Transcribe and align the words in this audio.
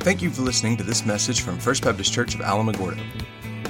Thank 0.00 0.22
you 0.22 0.30
for 0.30 0.40
listening 0.40 0.78
to 0.78 0.82
this 0.82 1.04
message 1.04 1.42
from 1.42 1.58
First 1.58 1.84
Baptist 1.84 2.10
Church 2.10 2.34
of 2.34 2.40
Alamogordo. 2.40 3.02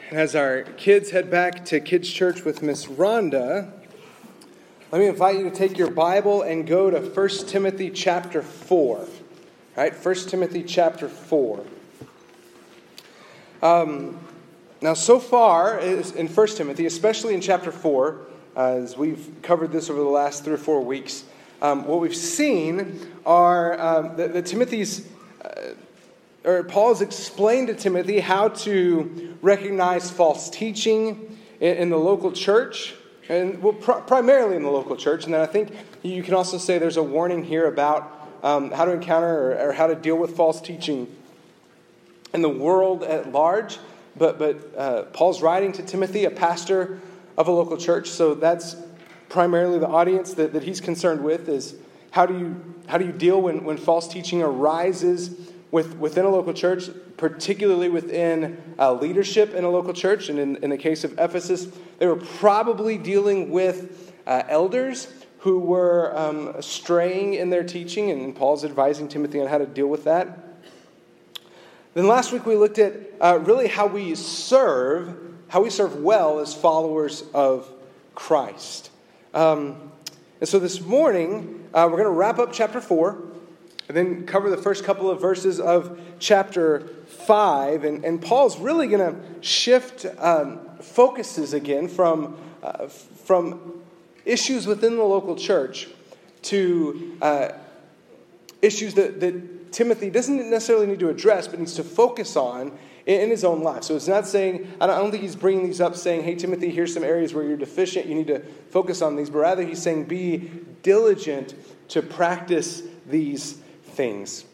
as 0.09 0.35
our 0.35 0.63
kids 0.63 1.11
head 1.11 1.29
back 1.29 1.63
to 1.65 1.79
Kids 1.79 2.09
Church 2.09 2.43
with 2.43 2.63
Miss 2.63 2.87
Rhonda, 2.87 3.71
let 4.91 4.99
me 4.99 5.05
invite 5.05 5.37
you 5.37 5.43
to 5.43 5.55
take 5.55 5.77
your 5.77 5.91
Bible 5.91 6.41
and 6.41 6.65
go 6.65 6.89
to 6.89 6.99
1 6.99 7.29
Timothy 7.45 7.91
chapter 7.91 8.41
4. 8.41 8.97
All 8.97 9.07
right, 9.77 9.93
1 9.93 10.15
Timothy 10.15 10.63
chapter 10.63 11.07
4. 11.07 11.63
Um, 13.63 14.19
now, 14.81 14.93
so 14.93 15.19
far 15.19 15.79
in 15.79 16.27
1 16.27 16.47
Timothy, 16.47 16.85
especially 16.85 17.33
in 17.33 17.39
chapter 17.39 17.71
4, 17.71 18.19
uh, 18.57 18.59
as 18.59 18.97
we've 18.97 19.33
covered 19.41 19.71
this 19.71 19.89
over 19.89 20.01
the 20.01 20.05
last 20.05 20.43
three 20.43 20.55
or 20.55 20.57
four 20.57 20.81
weeks, 20.81 21.23
um, 21.61 21.85
what 21.85 22.01
we've 22.01 22.13
seen 22.13 22.99
are 23.25 23.79
um, 23.79 24.17
that, 24.17 24.33
that, 24.33 24.47
Timothy's, 24.47 25.07
uh, 25.45 25.75
or 26.43 26.63
Paul's 26.65 27.01
explained 27.01 27.67
to 27.67 27.73
Timothy 27.73 28.19
how 28.19 28.49
to 28.49 29.37
recognize 29.41 30.11
false 30.11 30.49
teaching 30.49 31.37
in, 31.61 31.77
in 31.77 31.89
the 31.89 31.97
local 31.97 32.33
church, 32.33 32.95
and 33.29 33.63
well, 33.63 33.71
pr- 33.71 33.93
primarily 33.93 34.57
in 34.57 34.63
the 34.63 34.71
local 34.71 34.97
church. 34.97 35.23
And 35.23 35.33
then 35.33 35.39
I 35.39 35.45
think 35.45 35.73
you 36.01 36.21
can 36.21 36.33
also 36.33 36.57
say 36.57 36.79
there's 36.79 36.97
a 36.97 37.03
warning 37.03 37.45
here 37.45 37.67
about 37.67 38.29
um, 38.43 38.71
how 38.71 38.83
to 38.83 38.91
encounter 38.91 39.53
or, 39.53 39.69
or 39.69 39.71
how 39.71 39.87
to 39.87 39.95
deal 39.95 40.17
with 40.17 40.35
false 40.35 40.59
teaching 40.59 41.07
in 42.33 42.41
the 42.41 42.49
world 42.49 43.03
at 43.03 43.31
large. 43.31 43.79
But, 44.15 44.37
but 44.37 44.77
uh, 44.77 45.03
Paul's 45.03 45.41
writing 45.41 45.71
to 45.73 45.83
Timothy, 45.83 46.25
a 46.25 46.31
pastor 46.31 46.99
of 47.37 47.47
a 47.47 47.51
local 47.51 47.77
church, 47.77 48.09
so 48.09 48.35
that's 48.35 48.75
primarily 49.29 49.79
the 49.79 49.87
audience 49.87 50.35
that, 50.35 50.53
that 50.53 50.63
he's 50.63 50.79
concerned 50.79 51.23
with 51.23 51.49
is 51.49 51.75
how 52.11 52.27
do 52.27 52.37
you, 52.37 52.75
how 52.87 52.99
do 52.99 53.05
you 53.05 53.11
deal 53.11 53.41
when, 53.41 53.63
when 53.63 53.77
false 53.77 54.07
teaching 54.07 54.43
arises 54.43 55.35
with, 55.71 55.97
within 55.97 56.25
a 56.25 56.29
local 56.29 56.53
church, 56.53 56.89
particularly 57.17 57.89
within 57.89 58.61
uh, 58.77 58.93
leadership 58.93 59.55
in 59.55 59.63
a 59.63 59.69
local 59.69 59.93
church. 59.93 60.29
And 60.29 60.37
in, 60.37 60.57
in 60.57 60.69
the 60.69 60.77
case 60.77 61.03
of 61.03 61.13
Ephesus, 61.17 61.67
they 61.97 62.05
were 62.05 62.17
probably 62.17 62.99
dealing 62.99 63.49
with 63.49 64.13
uh, 64.27 64.43
elders 64.47 65.11
who 65.39 65.57
were 65.57 66.15
um, 66.15 66.61
straying 66.61 67.33
in 67.33 67.49
their 67.49 67.63
teaching, 67.63 68.11
and 68.11 68.35
Paul's 68.35 68.63
advising 68.63 69.07
Timothy 69.07 69.41
on 69.41 69.47
how 69.47 69.57
to 69.57 69.65
deal 69.65 69.87
with 69.87 70.03
that. 70.03 70.42
Then 71.93 72.07
last 72.07 72.31
week 72.31 72.45
we 72.45 72.55
looked 72.55 72.79
at 72.79 72.93
uh, 73.21 73.39
really 73.43 73.67
how 73.67 73.85
we 73.85 74.15
serve, 74.15 75.15
how 75.49 75.61
we 75.61 75.69
serve 75.69 75.97
well 75.97 76.39
as 76.39 76.53
followers 76.53 77.23
of 77.35 77.69
Christ. 78.15 78.89
Um, 79.33 79.91
and 80.39 80.49
so 80.49 80.57
this 80.57 80.81
morning 80.81 81.67
uh, 81.71 81.87
we're 81.89 81.97
going 81.97 82.05
to 82.05 82.09
wrap 82.09 82.39
up 82.39 82.51
chapter 82.51 82.81
4 82.81 83.21
and 83.87 83.97
then 83.97 84.25
cover 84.25 84.49
the 84.49 84.57
first 84.57 84.83
couple 84.83 85.07
of 85.07 85.21
verses 85.21 85.59
of 85.59 85.99
chapter 86.17 86.79
5. 87.07 87.83
And, 87.83 88.03
and 88.03 88.19
Paul's 88.19 88.57
really 88.57 88.87
going 88.87 89.13
to 89.13 89.43
shift 89.43 90.07
um, 90.17 90.61
focuses 90.81 91.53
again 91.53 91.87
from, 91.87 92.37
uh, 92.63 92.87
from 92.87 93.83
issues 94.25 94.65
within 94.65 94.95
the 94.95 95.03
local 95.03 95.35
church 95.35 95.89
to 96.43 97.17
uh, 97.21 97.49
issues 98.63 98.95
that, 98.95 99.19
that 99.19 99.62
Timothy 99.73 100.09
doesn't 100.09 100.37
necessarily 100.49 100.87
need 100.87 100.99
to 100.99 101.09
address, 101.09 101.47
but 101.47 101.59
needs 101.59 101.73
to 101.75 101.83
focus 101.83 102.35
on 102.35 102.77
in 103.05 103.29
his 103.29 103.43
own 103.43 103.63
life. 103.63 103.83
So 103.83 103.95
it's 103.95 104.07
not 104.07 104.25
saying, 104.25 104.71
I 104.79 104.87
don't 104.87 105.11
think 105.11 105.23
he's 105.23 105.35
bringing 105.35 105.65
these 105.65 105.81
up 105.81 105.95
saying, 105.95 106.23
hey, 106.23 106.35
Timothy, 106.35 106.69
here's 106.69 106.93
some 106.93 107.03
areas 107.03 107.33
where 107.33 107.43
you're 107.43 107.57
deficient, 107.57 108.05
you 108.05 108.15
need 108.15 108.27
to 108.27 108.39
focus 108.69 109.01
on 109.01 109.17
these, 109.17 109.29
but 109.29 109.39
rather 109.39 109.63
he's 109.63 109.81
saying, 109.81 110.05
be 110.05 110.49
diligent 110.83 111.55
to 111.89 112.01
practice 112.01 112.83
these 113.07 113.53
things. 113.83 114.45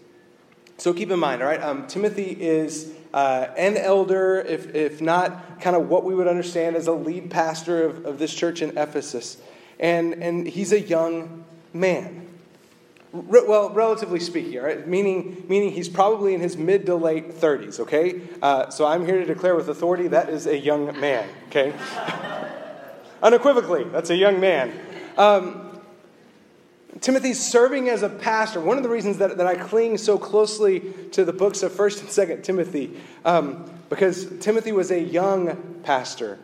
So 0.78 0.94
keep 0.94 1.12
in 1.12 1.20
mind, 1.20 1.44
all 1.44 1.50
right, 1.50 1.62
um, 1.62 1.86
Timothy 1.88 2.32
is 2.40 2.92
uh, 3.14 3.48
an 3.58 3.76
elder, 3.76 4.40
if, 4.40 4.74
if 4.74 5.02
not 5.02 5.60
kind 5.60 5.76
of 5.76 5.90
what 5.90 6.06
we 6.06 6.16
would 6.16 6.28
understand 6.28 6.76
as 6.76 6.88
a 6.88 6.94
lead 6.94 7.30
pastor 7.30 7.84
of, 7.84 8.06
of 8.06 8.20
this 8.20 8.34
church 8.34 8.62
in 8.62 8.78
Ephesus. 8.78 9.38
And, 9.80 10.14
and 10.24 10.48
he's 10.48 10.72
a 10.72 10.80
young 10.80 11.44
man. 11.74 12.29
Re- 13.12 13.44
well, 13.48 13.72
relatively 13.72 14.20
speaking, 14.20 14.62
right? 14.62 14.88
Meaning, 14.88 15.46
meaning 15.48 15.72
he's 15.72 15.90
probably 15.90 16.36
in 16.36 16.42
his 16.42 16.58
mid 16.58 16.86
to 16.86 16.96
late 16.96 17.32
30s, 17.32 17.80
okay? 17.80 18.22
Uh, 18.42 18.70
so 18.70 18.86
I'm 18.86 19.06
here 19.06 19.18
to 19.20 19.26
declare 19.26 19.56
with 19.56 19.68
authority 19.68 20.10
that 20.10 20.30
is 20.30 20.46
a 20.46 20.58
young 20.58 21.00
man, 21.00 21.28
okay? 21.48 21.74
Unequivocally, 23.24 23.86
that's 23.86 24.12
a 24.12 24.16
young 24.16 24.40
man. 24.40 24.72
Um, 25.18 25.82
Timothy's 27.02 27.40
serving 27.40 27.90
as 27.90 28.04
a 28.04 28.10
pastor. 28.10 28.60
One 28.60 28.78
of 28.78 28.84
the 28.84 28.90
reasons 28.90 29.18
that, 29.18 29.38
that 29.38 29.48
I 29.48 29.56
cling 29.56 29.98
so 29.98 30.18
closely 30.18 30.94
to 31.12 31.26
the 31.26 31.34
books 31.34 31.64
of 31.64 31.72
1st 31.72 32.02
and 32.02 32.10
2nd 32.10 32.44
Timothy, 32.44 32.96
um, 33.26 33.72
because 33.90 34.28
Timothy 34.40 34.72
was 34.72 34.92
a 34.92 35.00
young 35.00 35.82
pastor 35.84 36.38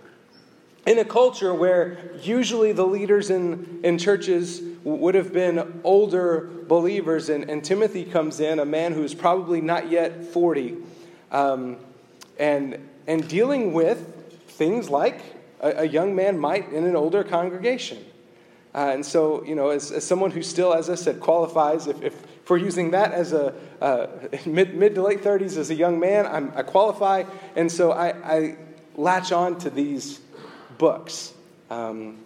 in 0.85 0.99
a 0.99 1.05
culture 1.05 1.53
where 1.53 1.97
usually 2.21 2.71
the 2.71 2.85
leaders 2.85 3.29
in, 3.29 3.79
in 3.83 3.97
churches 3.97 4.61
would 4.83 5.15
have 5.15 5.33
been 5.33 5.81
older 5.83 6.49
believers, 6.67 7.29
and, 7.29 7.49
and 7.49 7.63
Timothy 7.63 8.05
comes 8.05 8.39
in, 8.39 8.59
a 8.59 8.65
man 8.65 8.93
who's 8.93 9.15
probably 9.15 9.61
not 9.61 9.89
yet 9.89 10.25
40, 10.25 10.77
um, 11.31 11.77
and, 12.37 12.87
and 13.07 13.27
dealing 13.27 13.73
with 13.73 14.11
things 14.49 14.89
like 14.89 15.21
a, 15.59 15.81
a, 15.81 15.85
young 15.85 16.15
man 16.15 16.37
might 16.37 16.71
in 16.71 16.85
an 16.85 16.95
older 16.95 17.23
congregation. 17.23 17.97
Uh, 18.75 18.91
and 18.93 19.05
so, 19.05 19.43
you 19.43 19.55
know, 19.55 19.69
as, 19.69 19.91
as 19.91 20.05
someone 20.05 20.29
who 20.29 20.43
still, 20.43 20.73
as 20.73 20.89
I 20.89 20.95
said, 20.95 21.19
qualifies, 21.19 21.87
if, 21.87 22.01
if, 22.03 22.13
if 22.43 22.49
we're 22.49 22.57
using 22.57 22.91
that 22.91 23.11
as 23.11 23.33
a 23.33 23.55
uh, 23.81 24.07
mid, 24.45 24.75
mid 24.75 24.95
to 24.95 25.01
late 25.01 25.23
30s 25.23 25.57
as 25.57 25.71
a 25.71 25.75
young 25.75 25.99
man, 25.99 26.27
I'm, 26.27 26.51
i 26.55 26.61
qualify. 26.61 27.23
And 27.55 27.71
so 27.71 27.91
I, 27.91 28.09
I 28.09 28.57
latch 28.95 29.31
on 29.31 29.57
to 29.59 29.69
these 29.69 30.19
books. 30.77 31.33
Um, 31.69 32.17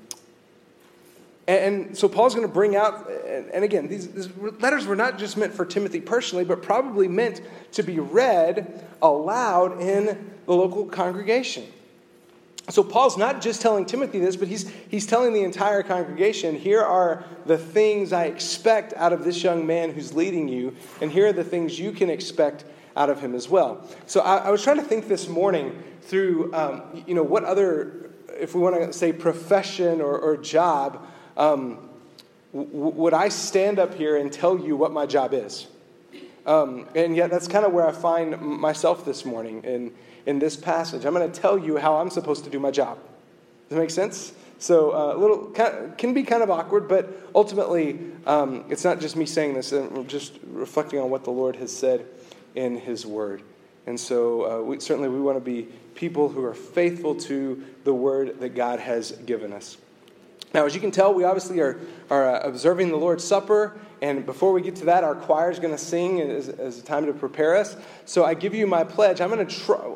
and, 1.48 1.98
so 1.98 2.08
Paul's 2.08 2.36
going 2.36 2.48
to 2.48 2.54
bring 2.54 2.76
out, 2.76 3.10
and, 3.10 3.50
and 3.50 3.64
again, 3.64 3.88
these, 3.88 4.08
these, 4.10 4.30
letters 4.38 4.86
were 4.86 4.96
not 4.96 5.18
just 5.18 5.36
meant 5.36 5.52
for 5.52 5.66
Timothy 5.66 6.00
personally, 6.00 6.46
but 6.46 6.62
probably 6.62 7.08
meant 7.08 7.42
to 7.72 7.82
be 7.82 8.00
read 8.00 8.86
aloud 9.02 9.82
in 9.82 10.32
the 10.46 10.54
local 10.54 10.86
congregation. 10.86 11.66
So 12.70 12.84
Paul's 12.84 13.18
not 13.18 13.42
just 13.42 13.62
telling 13.62 13.86
Timothy 13.86 14.20
this, 14.20 14.36
but 14.36 14.48
he's, 14.48 14.70
he's 14.90 15.08
telling 15.08 15.34
the 15.34 15.42
entire 15.42 15.82
congregation 15.82 16.56
here 16.56 16.84
are 16.84 17.24
the 17.48 17.58
things 17.58 18.14
I 18.14 18.26
expect 18.26 18.94
out 18.94 19.12
of 19.12 19.24
this 19.24 19.42
young 19.42 19.66
man 19.66 19.92
who's 19.92 20.14
leading 20.14 20.48
you, 20.48 20.76
and 21.02 21.12
here 21.12 21.28
are 21.28 21.34
the 21.34 21.44
things 21.44 21.80
you 21.80 21.92
can 21.92 22.12
expect 22.12 22.64
out 22.96 23.10
of 23.10 23.22
him 23.22 23.34
as 23.34 23.50
well. 23.50 23.88
So 24.06 24.20
I, 24.20 24.38
I 24.38 24.50
was 24.52 24.62
trying 24.62 24.78
to 24.78 24.84
think 24.84 25.08
this 25.08 25.28
morning 25.28 25.82
through, 26.04 26.54
um, 26.54 27.04
you 27.08 27.16
know, 27.16 27.24
what 27.24 27.44
other 27.44 28.09
if 28.40 28.56
we 28.56 28.62
want 28.62 28.76
to 28.76 28.94
say 28.94 29.12
profession 29.14 30.02
or, 30.02 30.18
or 30.18 30.38
job, 30.38 31.06
um, 31.38 31.90
w- 32.54 32.70
would 32.72 33.14
I 33.14 33.30
stand 33.30 33.80
up 33.80 33.94
here 33.94 34.18
and 34.18 34.32
tell 34.32 34.58
you 34.58 34.76
what 34.76 34.92
my 34.92 35.06
job 35.06 35.34
is? 35.34 35.68
Um, 36.46 36.88
and 36.96 37.16
yet, 37.16 37.30
that's 37.30 37.48
kind 37.48 37.66
of 37.66 37.74
where 37.74 37.88
I 37.88 37.92
find 37.92 38.40
myself 38.42 39.06
this 39.06 39.26
morning 39.26 39.64
in, 39.64 39.94
in 40.26 40.40
this 40.40 40.56
passage. 40.56 41.06
I'm 41.06 41.14
going 41.14 41.30
to 41.30 41.40
tell 41.40 41.58
you 41.58 41.78
how 41.78 41.98
I'm 41.98 42.10
supposed 42.10 42.44
to 42.46 42.50
do 42.50 42.60
my 42.60 42.72
job. 42.72 42.98
Does 42.98 43.76
that 43.76 43.82
make 43.82 43.92
sense? 43.92 44.34
So, 44.58 44.92
uh, 44.92 45.16
a 45.16 45.18
little 45.18 45.38
can 45.98 46.14
be 46.14 46.24
kind 46.24 46.44
of 46.44 46.50
awkward, 46.50 46.88
but 46.88 47.30
ultimately, 47.36 48.00
um, 48.26 48.66
it's 48.70 48.84
not 48.84 49.00
just 49.00 49.16
me 49.16 49.26
saying 49.26 49.54
this, 49.54 49.72
I'm 49.72 50.08
just 50.08 50.34
reflecting 50.52 51.00
on 51.00 51.10
what 51.10 51.24
the 51.24 51.32
Lord 51.32 51.56
has 51.58 51.76
said 51.76 52.06
in 52.56 52.78
His 52.78 53.06
Word. 53.06 53.42
And 53.90 54.00
so, 54.00 54.60
uh, 54.60 54.64
we, 54.64 54.80
certainly, 54.80 55.10
we 55.10 55.20
want 55.20 55.38
to 55.38 55.44
be 55.44 55.64
people 55.96 56.30
who 56.30 56.46
are 56.46 56.54
faithful 56.54 57.16
to 57.16 57.66
the 57.86 57.94
word 57.94 58.40
that 58.40 58.50
God 58.50 58.80
has 58.80 59.14
given 59.14 59.52
us. 59.52 59.78
Now, 60.54 60.68
as 60.68 60.76
you 60.76 60.80
can 60.80 60.92
tell, 60.92 61.12
we 61.12 61.24
obviously 61.24 61.60
are, 61.60 61.80
are 62.12 62.36
uh, 62.36 62.42
observing 62.42 62.90
the 62.90 62.98
Lord's 62.98 63.24
Supper, 63.24 63.80
and 64.00 64.28
before 64.28 64.54
we 64.54 64.62
get 64.62 64.76
to 64.76 64.86
that, 64.86 65.04
our 65.04 65.16
choir 65.16 65.50
is 65.50 65.58
going 65.58 65.74
to 65.74 65.84
sing 65.84 66.22
as, 66.22 66.50
as 66.50 66.78
a 66.78 66.84
time 66.84 67.08
to 67.08 67.14
prepare 67.14 67.58
us. 67.58 67.76
So 68.06 68.24
I 68.24 68.36
give 68.36 68.54
you 68.54 68.68
my 68.68 68.84
pledge. 68.84 69.22
I'm 69.22 69.32
going 69.32 69.48
to 69.48 69.56
try. 69.56 69.96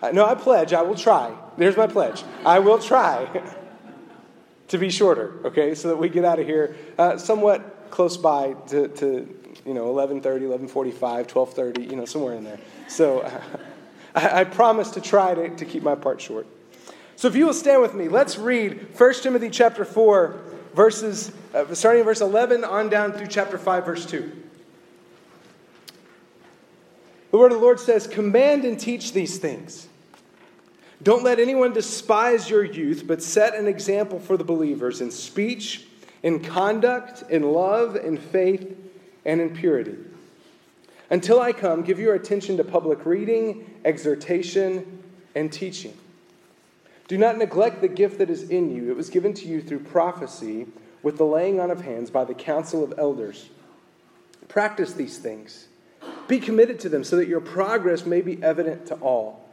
Uh, 0.00 0.12
no, 0.12 0.24
I 0.24 0.34
pledge. 0.34 0.72
I 0.72 0.80
will 0.80 0.94
try. 0.94 1.36
There's 1.58 1.76
my 1.76 1.86
pledge. 1.86 2.24
I 2.46 2.58
will 2.60 2.78
try 2.78 3.42
to 4.68 4.78
be 4.78 4.88
shorter, 4.88 5.34
okay, 5.44 5.74
so 5.74 5.88
that 5.88 5.96
we 5.96 6.08
get 6.08 6.24
out 6.24 6.38
of 6.38 6.46
here 6.46 6.74
uh, 6.96 7.18
somewhat 7.18 7.90
close 7.90 8.16
by 8.16 8.54
to, 8.68 8.88
to 8.88 9.35
you 9.66 9.74
know, 9.74 9.86
11.30, 9.86 10.22
11.45, 10.70 10.94
12.30, 11.26 11.90
you 11.90 11.96
know, 11.96 12.04
somewhere 12.04 12.34
in 12.34 12.44
there. 12.44 12.60
So... 12.88 13.20
Uh, 13.20 13.40
I, 14.16 14.40
I 14.40 14.44
promise 14.44 14.90
to 14.92 15.00
try 15.00 15.34
to, 15.34 15.54
to 15.54 15.64
keep 15.64 15.82
my 15.82 15.94
part 15.94 16.20
short. 16.20 16.46
So 17.14 17.28
if 17.28 17.36
you 17.36 17.46
will 17.46 17.54
stand 17.54 17.82
with 17.82 17.94
me, 17.94 18.08
let's 18.08 18.38
read 18.38 18.98
1 18.98 19.14
Timothy 19.22 19.50
chapter 19.50 19.84
4, 19.84 20.40
verses, 20.74 21.30
uh, 21.54 21.72
starting 21.74 22.00
in 22.00 22.06
verse 22.06 22.20
11 22.20 22.64
on 22.64 22.88
down 22.88 23.12
through 23.12 23.28
chapter 23.28 23.58
5, 23.58 23.86
verse 23.86 24.06
2. 24.06 24.42
The 27.30 27.38
word 27.38 27.52
of 27.52 27.58
the 27.58 27.64
Lord 27.64 27.78
says, 27.78 28.06
Command 28.06 28.64
and 28.64 28.80
teach 28.80 29.12
these 29.12 29.38
things. 29.38 29.88
Don't 31.02 31.22
let 31.22 31.38
anyone 31.38 31.72
despise 31.72 32.48
your 32.48 32.64
youth, 32.64 33.04
but 33.06 33.22
set 33.22 33.54
an 33.54 33.66
example 33.66 34.18
for 34.18 34.38
the 34.38 34.44
believers 34.44 35.02
in 35.02 35.10
speech, 35.10 35.86
in 36.22 36.40
conduct, 36.40 37.22
in 37.30 37.42
love, 37.42 37.96
in 37.96 38.16
faith, 38.16 38.85
and 39.26 39.40
in 39.40 39.54
purity. 39.54 39.96
Until 41.10 41.40
I 41.40 41.52
come, 41.52 41.82
give 41.82 41.98
your 41.98 42.14
attention 42.14 42.56
to 42.56 42.64
public 42.64 43.04
reading, 43.04 43.78
exhortation, 43.84 45.02
and 45.34 45.52
teaching. 45.52 45.96
Do 47.08 47.18
not 47.18 47.36
neglect 47.36 47.82
the 47.82 47.88
gift 47.88 48.18
that 48.18 48.30
is 48.30 48.48
in 48.48 48.74
you. 48.74 48.90
It 48.90 48.96
was 48.96 49.10
given 49.10 49.34
to 49.34 49.46
you 49.46 49.60
through 49.60 49.80
prophecy 49.80 50.66
with 51.02 51.18
the 51.18 51.24
laying 51.24 51.60
on 51.60 51.70
of 51.70 51.82
hands 51.82 52.10
by 52.10 52.24
the 52.24 52.34
council 52.34 52.82
of 52.82 52.94
elders. 52.98 53.48
Practice 54.48 54.92
these 54.92 55.18
things. 55.18 55.68
Be 56.26 56.40
committed 56.40 56.80
to 56.80 56.88
them 56.88 57.04
so 57.04 57.16
that 57.16 57.28
your 57.28 57.40
progress 57.40 58.06
may 58.06 58.20
be 58.20 58.42
evident 58.42 58.86
to 58.86 58.94
all. 58.96 59.48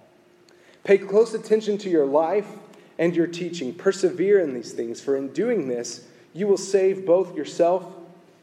Pay 0.84 0.98
close 0.98 1.34
attention 1.34 1.78
to 1.80 1.90
your 1.90 2.06
life 2.06 2.48
and 2.98 3.16
your 3.16 3.28
teaching. 3.28 3.74
Persevere 3.74 4.40
in 4.40 4.54
these 4.54 4.74
things, 4.74 5.00
for 5.00 5.16
in 5.16 5.30
doing 5.30 5.68
this, 5.68 6.08
you 6.34 6.48
will 6.48 6.58
save 6.58 7.06
both 7.06 7.36
yourself 7.36 7.86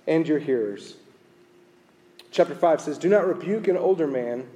and 0.06 0.26
your 0.26 0.38
hearers. 0.38 0.94
Chapter 2.30 2.54
5 2.54 2.80
says, 2.80 2.98
Do 2.98 3.08
not 3.08 3.26
rebuke 3.26 3.66
an 3.68 3.76
older 3.76 4.06
man, 4.06 4.46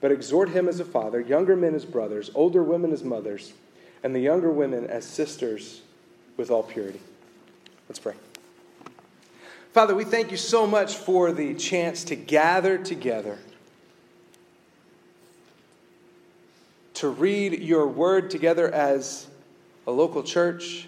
but 0.00 0.10
exhort 0.10 0.50
him 0.50 0.68
as 0.68 0.80
a 0.80 0.84
father, 0.84 1.20
younger 1.20 1.56
men 1.56 1.74
as 1.74 1.84
brothers, 1.84 2.30
older 2.34 2.62
women 2.62 2.92
as 2.92 3.04
mothers, 3.04 3.52
and 4.02 4.14
the 4.14 4.20
younger 4.20 4.50
women 4.50 4.86
as 4.86 5.04
sisters 5.04 5.82
with 6.36 6.50
all 6.50 6.62
purity. 6.62 7.00
Let's 7.88 7.98
pray. 7.98 8.14
Father, 9.72 9.94
we 9.94 10.04
thank 10.04 10.30
you 10.30 10.36
so 10.36 10.66
much 10.66 10.94
for 10.96 11.32
the 11.32 11.54
chance 11.54 12.04
to 12.04 12.16
gather 12.16 12.78
together, 12.78 13.38
to 16.94 17.08
read 17.08 17.60
your 17.60 17.86
word 17.86 18.30
together 18.30 18.70
as 18.72 19.26
a 19.86 19.90
local 19.90 20.22
church, 20.22 20.86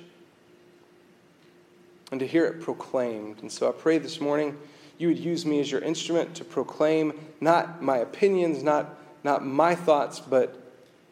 and 2.11 2.20
to 2.20 2.26
hear 2.26 2.46
it 2.46 2.61
proclaimed. 2.61 3.38
And 3.40 3.50
so 3.50 3.69
I 3.69 3.72
pray 3.72 3.99
this 3.99 4.20
morning 4.20 4.56
you 4.98 5.08
would 5.08 5.19
use 5.19 5.44
me 5.44 5.60
as 5.60 5.70
your 5.70 5.81
instrument 5.82 6.34
to 6.37 6.44
proclaim 6.44 7.19
not 7.40 7.82
my 7.82 7.98
opinions, 7.98 8.62
not, 8.62 8.98
not 9.25 9.44
my 9.44 9.75
thoughts, 9.75 10.20
but 10.20 10.58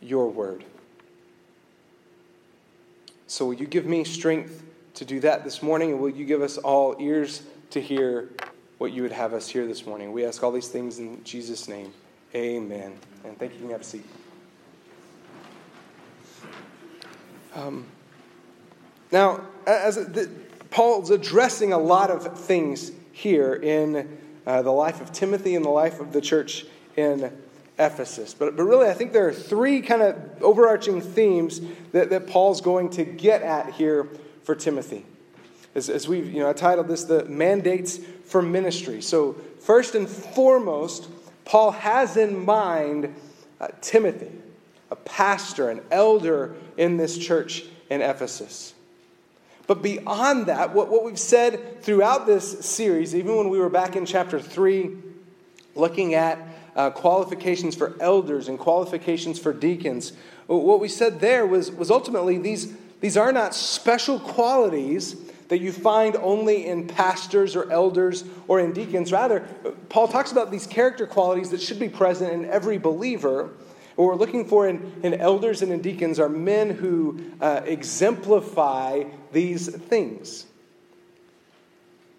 your 0.00 0.28
word. 0.28 0.64
So, 3.26 3.46
will 3.46 3.54
you 3.54 3.66
give 3.66 3.86
me 3.86 4.04
strength 4.04 4.62
to 4.94 5.04
do 5.04 5.20
that 5.20 5.44
this 5.44 5.62
morning? 5.62 5.90
And 5.90 6.00
will 6.00 6.10
you 6.10 6.24
give 6.24 6.42
us 6.42 6.56
all 6.58 6.96
ears 7.00 7.42
to 7.70 7.80
hear 7.80 8.30
what 8.78 8.92
you 8.92 9.02
would 9.02 9.12
have 9.12 9.32
us 9.32 9.48
hear 9.48 9.66
this 9.66 9.86
morning? 9.86 10.12
We 10.12 10.24
ask 10.24 10.42
all 10.42 10.52
these 10.52 10.68
things 10.68 10.98
in 10.98 11.22
Jesus' 11.24 11.68
name. 11.68 11.92
Amen. 12.34 12.96
And 13.24 13.38
thank 13.38 13.52
you. 13.52 13.58
You 13.58 13.64
can 13.64 13.70
have 13.72 13.80
a 13.80 13.84
seat. 13.84 14.04
Um, 17.54 17.86
now, 19.12 19.42
as 19.66 19.94
the, 19.94 20.28
Paul's 20.70 21.10
addressing 21.10 21.72
a 21.72 21.78
lot 21.78 22.10
of 22.10 22.38
things 22.38 22.90
here 23.14 23.54
in 23.54 24.18
uh, 24.46 24.60
the 24.60 24.72
life 24.72 25.00
of 25.00 25.12
Timothy 25.12 25.54
and 25.54 25.64
the 25.64 25.70
life 25.70 26.00
of 26.00 26.12
the 26.12 26.20
church 26.20 26.66
in 26.96 27.32
Ephesus. 27.78 28.34
But, 28.34 28.56
but 28.56 28.64
really, 28.64 28.88
I 28.88 28.92
think 28.92 29.12
there 29.12 29.26
are 29.26 29.32
three 29.32 29.80
kind 29.80 30.02
of 30.02 30.42
overarching 30.42 31.00
themes 31.00 31.60
that, 31.92 32.10
that 32.10 32.26
Paul's 32.26 32.60
going 32.60 32.90
to 32.90 33.04
get 33.04 33.42
at 33.42 33.72
here 33.74 34.08
for 34.42 34.54
Timothy. 34.54 35.06
As, 35.74 35.88
as 35.88 36.06
we've, 36.06 36.30
you 36.30 36.40
know, 36.40 36.50
I 36.50 36.52
titled 36.52 36.88
this 36.88 37.04
the 37.04 37.24
mandates 37.24 37.98
for 38.26 38.42
ministry. 38.42 39.00
So, 39.00 39.34
first 39.60 39.94
and 39.94 40.08
foremost, 40.08 41.08
Paul 41.44 41.70
has 41.70 42.16
in 42.16 42.44
mind 42.44 43.14
uh, 43.60 43.68
Timothy, 43.80 44.30
a 44.90 44.96
pastor, 44.96 45.70
an 45.70 45.80
elder 45.90 46.54
in 46.76 46.96
this 46.96 47.16
church 47.16 47.64
in 47.90 48.02
Ephesus. 48.02 48.74
But 49.66 49.82
beyond 49.82 50.46
that, 50.46 50.74
what, 50.74 50.90
what 50.90 51.04
we've 51.04 51.18
said 51.18 51.82
throughout 51.82 52.26
this 52.26 52.64
series, 52.64 53.14
even 53.14 53.36
when 53.36 53.48
we 53.48 53.58
were 53.58 53.70
back 53.70 53.96
in 53.96 54.04
chapter 54.04 54.38
3, 54.38 54.90
looking 55.74 56.14
at 56.14 56.38
uh, 56.76 56.90
qualifications 56.90 57.74
for 57.74 57.94
elders 58.00 58.48
and 58.48 58.58
qualifications 58.58 59.38
for 59.38 59.52
deacons, 59.52 60.12
what 60.46 60.80
we 60.80 60.88
said 60.88 61.20
there 61.20 61.46
was, 61.46 61.70
was 61.70 61.90
ultimately 61.90 62.36
these, 62.36 62.74
these 63.00 63.16
are 63.16 63.32
not 63.32 63.54
special 63.54 64.18
qualities 64.18 65.16
that 65.48 65.58
you 65.58 65.72
find 65.72 66.16
only 66.16 66.66
in 66.66 66.86
pastors 66.86 67.56
or 67.56 67.70
elders 67.70 68.24
or 68.48 68.60
in 68.60 68.72
deacons. 68.72 69.12
Rather, 69.12 69.40
Paul 69.88 70.08
talks 70.08 70.32
about 70.32 70.50
these 70.50 70.66
character 70.66 71.06
qualities 71.06 71.50
that 71.50 71.62
should 71.62 71.78
be 71.78 71.88
present 71.88 72.32
in 72.32 72.44
every 72.46 72.78
believer 72.78 73.50
what 73.96 74.06
we're 74.06 74.16
looking 74.16 74.44
for 74.44 74.66
in, 74.66 75.00
in 75.02 75.14
elders 75.14 75.62
and 75.62 75.70
in 75.70 75.80
deacons 75.80 76.18
are 76.18 76.28
men 76.28 76.70
who 76.70 77.30
uh, 77.40 77.60
exemplify 77.64 79.04
these 79.32 79.68
things. 79.68 80.46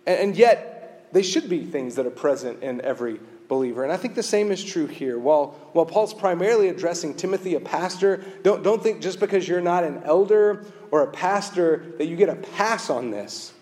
And, 0.05 0.19
and 0.19 0.37
yet, 0.37 1.09
they 1.11 1.23
should 1.23 1.49
be 1.49 1.65
things 1.65 1.95
that 1.95 2.05
are 2.05 2.11
present 2.11 2.63
in 2.63 2.81
every 2.81 3.19
believer. 3.47 3.83
And 3.83 3.91
I 3.91 3.97
think 3.97 4.15
the 4.15 4.23
same 4.23 4.51
is 4.51 4.63
true 4.63 4.87
here. 4.87 5.19
While, 5.19 5.47
while 5.73 5.85
Paul's 5.85 6.13
primarily 6.13 6.69
addressing 6.69 7.13
Timothy, 7.13 7.55
a 7.55 7.59
pastor, 7.59 8.23
don't, 8.43 8.63
don't 8.63 8.81
think 8.81 9.01
just 9.01 9.19
because 9.19 9.47
you're 9.47 9.61
not 9.61 9.83
an 9.83 10.01
elder 10.03 10.65
or 10.91 11.03
a 11.03 11.07
pastor 11.07 11.93
that 11.97 12.07
you 12.07 12.15
get 12.15 12.29
a 12.29 12.35
pass 12.35 12.89
on 12.89 13.11
this. 13.11 13.53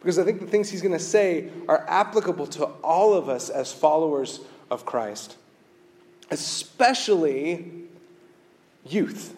Because 0.00 0.18
I 0.18 0.24
think 0.24 0.40
the 0.40 0.46
things 0.46 0.70
he's 0.70 0.82
going 0.82 0.96
to 0.96 0.98
say 0.98 1.50
are 1.68 1.84
applicable 1.88 2.46
to 2.48 2.64
all 2.64 3.14
of 3.14 3.28
us 3.28 3.48
as 3.48 3.72
followers 3.72 4.40
of 4.70 4.84
Christ 4.84 5.36
especially 6.30 7.72
youth. 8.86 9.36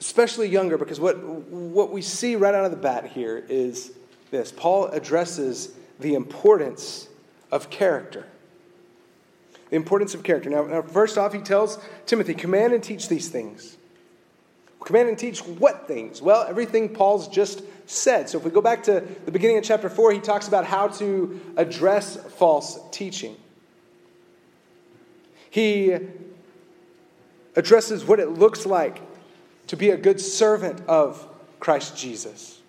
Especially 0.00 0.48
younger, 0.48 0.76
because 0.76 1.00
what, 1.00 1.18
what 1.18 1.90
we 1.90 2.02
see 2.02 2.36
right 2.36 2.54
out 2.54 2.64
of 2.64 2.70
the 2.70 2.76
bat 2.76 3.06
here 3.06 3.44
is 3.48 3.92
this 4.30 4.52
Paul 4.52 4.86
addresses 4.86 5.72
the 6.00 6.14
importance 6.14 7.08
of 7.50 7.70
character. 7.70 8.26
The 9.70 9.76
importance 9.76 10.14
of 10.14 10.22
character. 10.22 10.50
Now, 10.50 10.64
now, 10.64 10.82
first 10.82 11.16
off, 11.16 11.32
he 11.32 11.40
tells 11.40 11.78
Timothy, 12.06 12.34
command 12.34 12.72
and 12.74 12.82
teach 12.82 13.08
these 13.08 13.28
things. 13.28 13.76
Command 14.84 15.08
and 15.08 15.18
teach 15.18 15.40
what 15.40 15.88
things? 15.88 16.20
Well, 16.20 16.44
everything 16.46 16.90
Paul's 16.90 17.26
just 17.28 17.62
said. 17.86 18.28
So 18.28 18.36
if 18.36 18.44
we 18.44 18.50
go 18.50 18.60
back 18.60 18.82
to 18.84 19.02
the 19.24 19.32
beginning 19.32 19.56
of 19.56 19.64
chapter 19.64 19.88
4, 19.88 20.12
he 20.12 20.20
talks 20.20 20.46
about 20.46 20.66
how 20.66 20.88
to 20.88 21.40
address 21.56 22.16
false 22.34 22.78
teaching. 22.90 23.36
He 25.54 25.96
addresses 27.54 28.04
what 28.04 28.18
it 28.18 28.30
looks 28.30 28.66
like 28.66 29.00
to 29.68 29.76
be 29.76 29.90
a 29.90 29.96
good 29.96 30.20
servant 30.20 30.80
of 30.88 31.24
Christ 31.60 31.96
Jesus. 31.96 32.60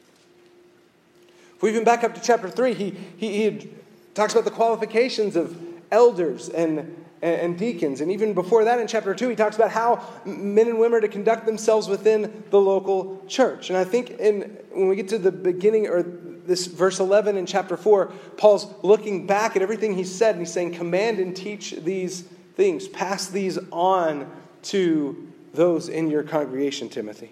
If 1.55 1.63
we 1.63 1.71
even 1.71 1.83
back 1.83 2.03
up 2.03 2.13
to 2.13 2.21
chapter 2.21 2.47
3, 2.47 2.75
he, 2.75 2.95
he, 3.17 3.49
he 3.49 3.71
talks 4.13 4.33
about 4.33 4.45
the 4.45 4.51
qualifications 4.51 5.35
of 5.35 5.59
elders 5.91 6.49
and, 6.49 7.03
and 7.23 7.57
deacons. 7.57 8.01
And 8.01 8.11
even 8.11 8.35
before 8.35 8.65
that, 8.65 8.79
in 8.79 8.85
chapter 8.85 9.15
2, 9.15 9.29
he 9.29 9.35
talks 9.35 9.55
about 9.55 9.71
how 9.71 10.05
men 10.23 10.67
and 10.67 10.77
women 10.77 10.99
are 10.99 11.01
to 11.01 11.07
conduct 11.07 11.47
themselves 11.47 11.87
within 11.87 12.43
the 12.51 12.61
local 12.61 13.19
church. 13.27 13.71
And 13.71 13.77
I 13.79 13.83
think 13.83 14.11
in, 14.11 14.41
when 14.71 14.89
we 14.89 14.95
get 14.95 15.07
to 15.07 15.17
the 15.17 15.31
beginning, 15.31 15.87
or 15.87 16.03
this 16.03 16.67
verse 16.67 16.99
11 16.99 17.35
in 17.35 17.47
chapter 17.47 17.77
4, 17.77 18.13
Paul's 18.37 18.71
looking 18.83 19.25
back 19.25 19.55
at 19.55 19.63
everything 19.63 19.95
he 19.95 20.03
said, 20.03 20.35
and 20.35 20.45
he's 20.45 20.53
saying, 20.53 20.75
Command 20.75 21.17
and 21.17 21.35
teach 21.35 21.71
these 21.71 22.25
things. 22.55 22.87
Pass 22.87 23.27
these 23.27 23.57
on 23.71 24.31
to 24.63 25.31
those 25.53 25.89
in 25.89 26.09
your 26.09 26.23
congregation, 26.23 26.89
Timothy. 26.89 27.31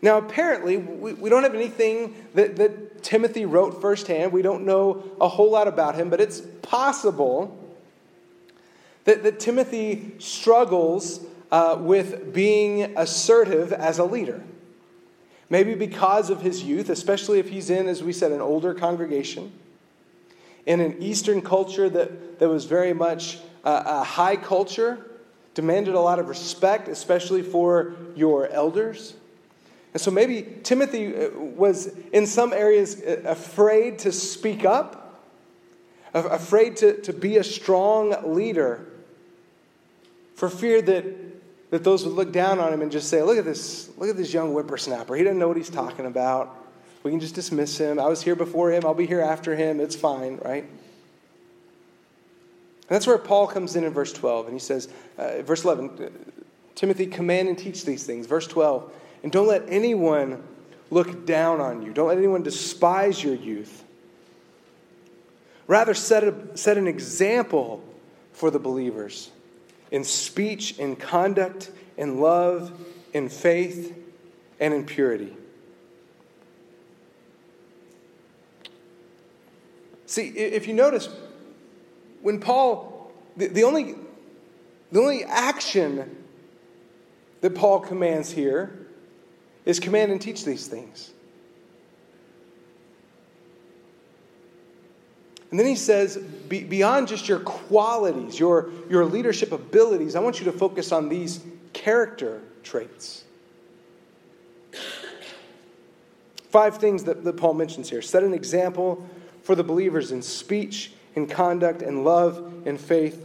Now, 0.00 0.18
apparently, 0.18 0.78
we, 0.78 1.12
we 1.14 1.30
don't 1.30 1.44
have 1.44 1.54
anything 1.54 2.14
that, 2.34 2.56
that 2.56 3.04
Timothy 3.04 3.44
wrote 3.44 3.80
firsthand. 3.80 4.32
We 4.32 4.42
don't 4.42 4.64
know 4.64 5.04
a 5.20 5.28
whole 5.28 5.50
lot 5.50 5.68
about 5.68 5.94
him, 5.94 6.10
but 6.10 6.20
it's 6.20 6.40
possible 6.62 7.56
that, 9.04 9.22
that 9.22 9.38
Timothy 9.38 10.16
struggles 10.18 11.20
uh, 11.52 11.76
with 11.78 12.32
being 12.32 12.96
assertive 12.96 13.72
as 13.72 13.98
a 13.98 14.04
leader. 14.04 14.42
Maybe 15.48 15.74
because 15.74 16.30
of 16.30 16.40
his 16.40 16.64
youth, 16.64 16.88
especially 16.88 17.38
if 17.38 17.50
he's 17.50 17.70
in, 17.70 17.86
as 17.86 18.02
we 18.02 18.12
said, 18.12 18.32
an 18.32 18.40
older 18.40 18.74
congregation 18.74 19.52
in 20.66 20.80
an 20.80 21.02
Eastern 21.02 21.42
culture 21.42 21.88
that, 21.90 22.38
that 22.38 22.48
was 22.48 22.64
very 22.64 22.92
much 22.92 23.38
a, 23.64 23.82
a 23.86 24.04
high 24.04 24.36
culture, 24.36 25.04
demanded 25.54 25.94
a 25.94 26.00
lot 26.00 26.18
of 26.18 26.28
respect, 26.28 26.88
especially 26.88 27.42
for 27.42 27.94
your 28.14 28.48
elders. 28.48 29.14
And 29.92 30.00
so 30.00 30.10
maybe 30.10 30.46
Timothy 30.62 31.14
uh, 31.14 31.30
was 31.30 31.88
in 32.12 32.26
some 32.26 32.52
areas 32.52 33.00
uh, 33.02 33.22
afraid 33.24 33.98
to 34.00 34.12
speak 34.12 34.64
up, 34.64 35.20
afraid 36.14 36.76
to, 36.78 37.00
to 37.02 37.12
be 37.12 37.36
a 37.36 37.44
strong 37.44 38.34
leader, 38.34 38.86
for 40.34 40.48
fear 40.48 40.80
that, 40.82 41.04
that 41.70 41.84
those 41.84 42.04
would 42.04 42.14
look 42.14 42.32
down 42.32 42.58
on 42.58 42.72
him 42.72 42.82
and 42.82 42.90
just 42.90 43.08
say, 43.08 43.22
Look 43.22 43.38
at 43.38 43.44
this, 43.44 43.90
look 43.96 44.08
at 44.08 44.16
this 44.16 44.32
young 44.32 44.52
whippersnapper. 44.52 45.14
He 45.14 45.24
doesn't 45.24 45.38
know 45.38 45.48
what 45.48 45.56
he's 45.56 45.70
talking 45.70 46.06
about. 46.06 46.61
We 47.02 47.10
can 47.10 47.20
just 47.20 47.34
dismiss 47.34 47.78
him. 47.78 47.98
I 47.98 48.06
was 48.06 48.22
here 48.22 48.36
before 48.36 48.70
him. 48.70 48.84
I'll 48.84 48.94
be 48.94 49.06
here 49.06 49.20
after 49.20 49.56
him. 49.56 49.80
It's 49.80 49.96
fine, 49.96 50.38
right? 50.44 50.64
And 52.92 52.96
that's 52.96 53.06
where 53.06 53.18
Paul 53.18 53.46
comes 53.46 53.74
in 53.74 53.84
in 53.84 53.92
verse 53.92 54.12
12, 54.12 54.46
and 54.46 54.54
he 54.54 54.60
says, 54.60 54.88
uh, 55.16 55.42
verse 55.42 55.64
11, 55.64 56.12
Timothy, 56.74 57.06
command 57.06 57.48
and 57.48 57.58
teach 57.58 57.84
these 57.84 58.04
things. 58.04 58.26
Verse 58.26 58.46
12, 58.46 58.92
and 59.22 59.32
don't 59.32 59.46
let 59.46 59.64
anyone 59.68 60.42
look 60.90 61.24
down 61.24 61.60
on 61.60 61.82
you. 61.82 61.92
Don't 61.92 62.08
let 62.08 62.18
anyone 62.18 62.42
despise 62.42 63.22
your 63.22 63.34
youth. 63.34 63.82
Rather, 65.66 65.94
set, 65.94 66.24
a, 66.24 66.34
set 66.56 66.76
an 66.76 66.86
example 66.86 67.82
for 68.32 68.50
the 68.50 68.58
believers 68.58 69.30
in 69.90 70.04
speech, 70.04 70.78
in 70.78 70.96
conduct, 70.96 71.70
in 71.96 72.20
love, 72.20 72.72
in 73.12 73.28
faith, 73.28 73.96
and 74.58 74.74
in 74.74 74.84
purity. 74.84 75.36
See, 80.12 80.28
if 80.28 80.68
you 80.68 80.74
notice, 80.74 81.08
when 82.20 82.38
Paul, 82.38 83.10
the, 83.34 83.46
the, 83.46 83.64
only, 83.64 83.94
the 84.90 85.00
only 85.00 85.24
action 85.24 86.24
that 87.40 87.54
Paul 87.54 87.80
commands 87.80 88.30
here 88.30 88.88
is 89.64 89.80
command 89.80 90.12
and 90.12 90.20
teach 90.20 90.44
these 90.44 90.66
things. 90.66 91.12
And 95.50 95.58
then 95.58 95.66
he 95.66 95.76
says, 95.76 96.18
beyond 96.18 97.08
just 97.08 97.26
your 97.26 97.40
qualities, 97.40 98.38
your, 98.38 98.68
your 98.90 99.06
leadership 99.06 99.50
abilities, 99.50 100.14
I 100.14 100.20
want 100.20 100.40
you 100.40 100.44
to 100.44 100.52
focus 100.52 100.92
on 100.92 101.08
these 101.08 101.40
character 101.72 102.42
traits. 102.62 103.24
Five 106.50 106.76
things 106.76 107.04
that, 107.04 107.24
that 107.24 107.38
Paul 107.38 107.54
mentions 107.54 107.88
here 107.88 108.02
set 108.02 108.22
an 108.22 108.34
example 108.34 109.08
for 109.52 109.56
the 109.56 109.62
believers 109.62 110.12
in 110.12 110.22
speech, 110.22 110.92
in 111.14 111.26
conduct, 111.26 111.82
in 111.82 112.04
love, 112.04 112.62
in 112.64 112.78
faith, 112.78 113.22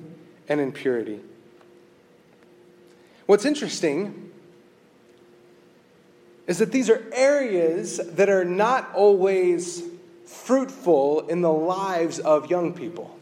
and 0.50 0.60
in 0.60 0.74
purity. 0.74 1.22
What's 3.28 3.46
interesting 3.46 4.30
is 6.46 6.58
that 6.58 6.74
these 6.74 6.90
are 6.90 7.02
areas 7.14 8.02
that 8.16 8.28
are 8.28 8.44
not 8.44 8.94
always 8.94 9.84
fruitful 10.26 11.30
in 11.30 11.40
the 11.40 11.54
lives 11.54 12.20
of 12.20 12.50
young 12.50 12.74
people. 12.74 13.18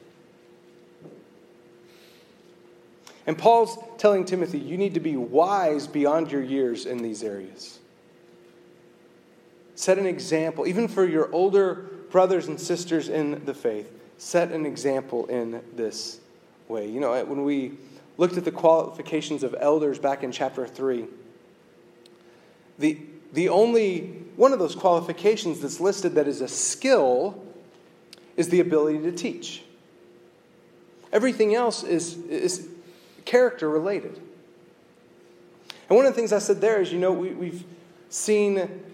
And 3.27 3.38
Paul's 3.38 3.77
telling 4.00 4.25
Timothy, 4.25 4.57
you 4.57 4.77
need 4.77 4.95
to 4.95 5.00
be 5.00 5.15
wise 5.15 5.85
beyond 5.85 6.31
your 6.31 6.41
years 6.41 6.88
in 6.88 7.03
these 7.03 7.21
areas. 7.21 7.77
Set 9.75 10.00
an 10.00 10.07
example, 10.07 10.65
even 10.65 10.88
for 10.88 11.05
your 11.05 11.31
older 11.31 11.91
brothers 12.15 12.48
and 12.48 12.57
sisters 12.57 13.10
in 13.10 13.43
the 13.43 13.53
faith. 13.53 13.91
Set 14.17 14.53
an 14.53 14.65
example 14.65 15.25
in 15.25 15.62
this 15.75 16.22
way. 16.69 16.89
You 16.89 17.01
know, 17.01 17.25
when 17.25 17.43
we 17.43 17.74
looked 18.15 18.38
at 18.38 18.45
the 18.45 18.53
qualifications 18.53 19.43
of 19.43 19.53
elders 19.60 20.00
back 20.00 20.24
in 20.24 20.31
chapter 20.31 20.65
3, 20.65 21.07
the, 22.79 22.98
the 23.34 23.50
only 23.50 24.24
one 24.38 24.53
of 24.53 24.60
those 24.60 24.75
qualifications 24.75 25.60
that's 25.60 25.81
listed 25.81 26.15
that 26.15 26.25
is 26.25 26.39
a 26.39 26.48
skill 26.48 27.43
is 28.38 28.48
the 28.48 28.62
ability 28.62 29.00
to 29.00 29.12
teach. 29.12 29.63
Everything 31.12 31.53
else 31.53 31.84
is, 31.84 32.15
is 32.29 32.69
character 33.25 33.69
related. 33.69 34.15
And 35.89 35.98
one 35.98 36.05
of 36.05 36.13
the 36.13 36.15
things 36.15 36.31
I 36.31 36.39
said 36.39 36.62
there 36.62 36.79
is, 36.79 36.93
you 36.93 37.00
know, 37.00 37.12
we, 37.12 37.31
we've 37.31 37.65
seen, 38.10 38.86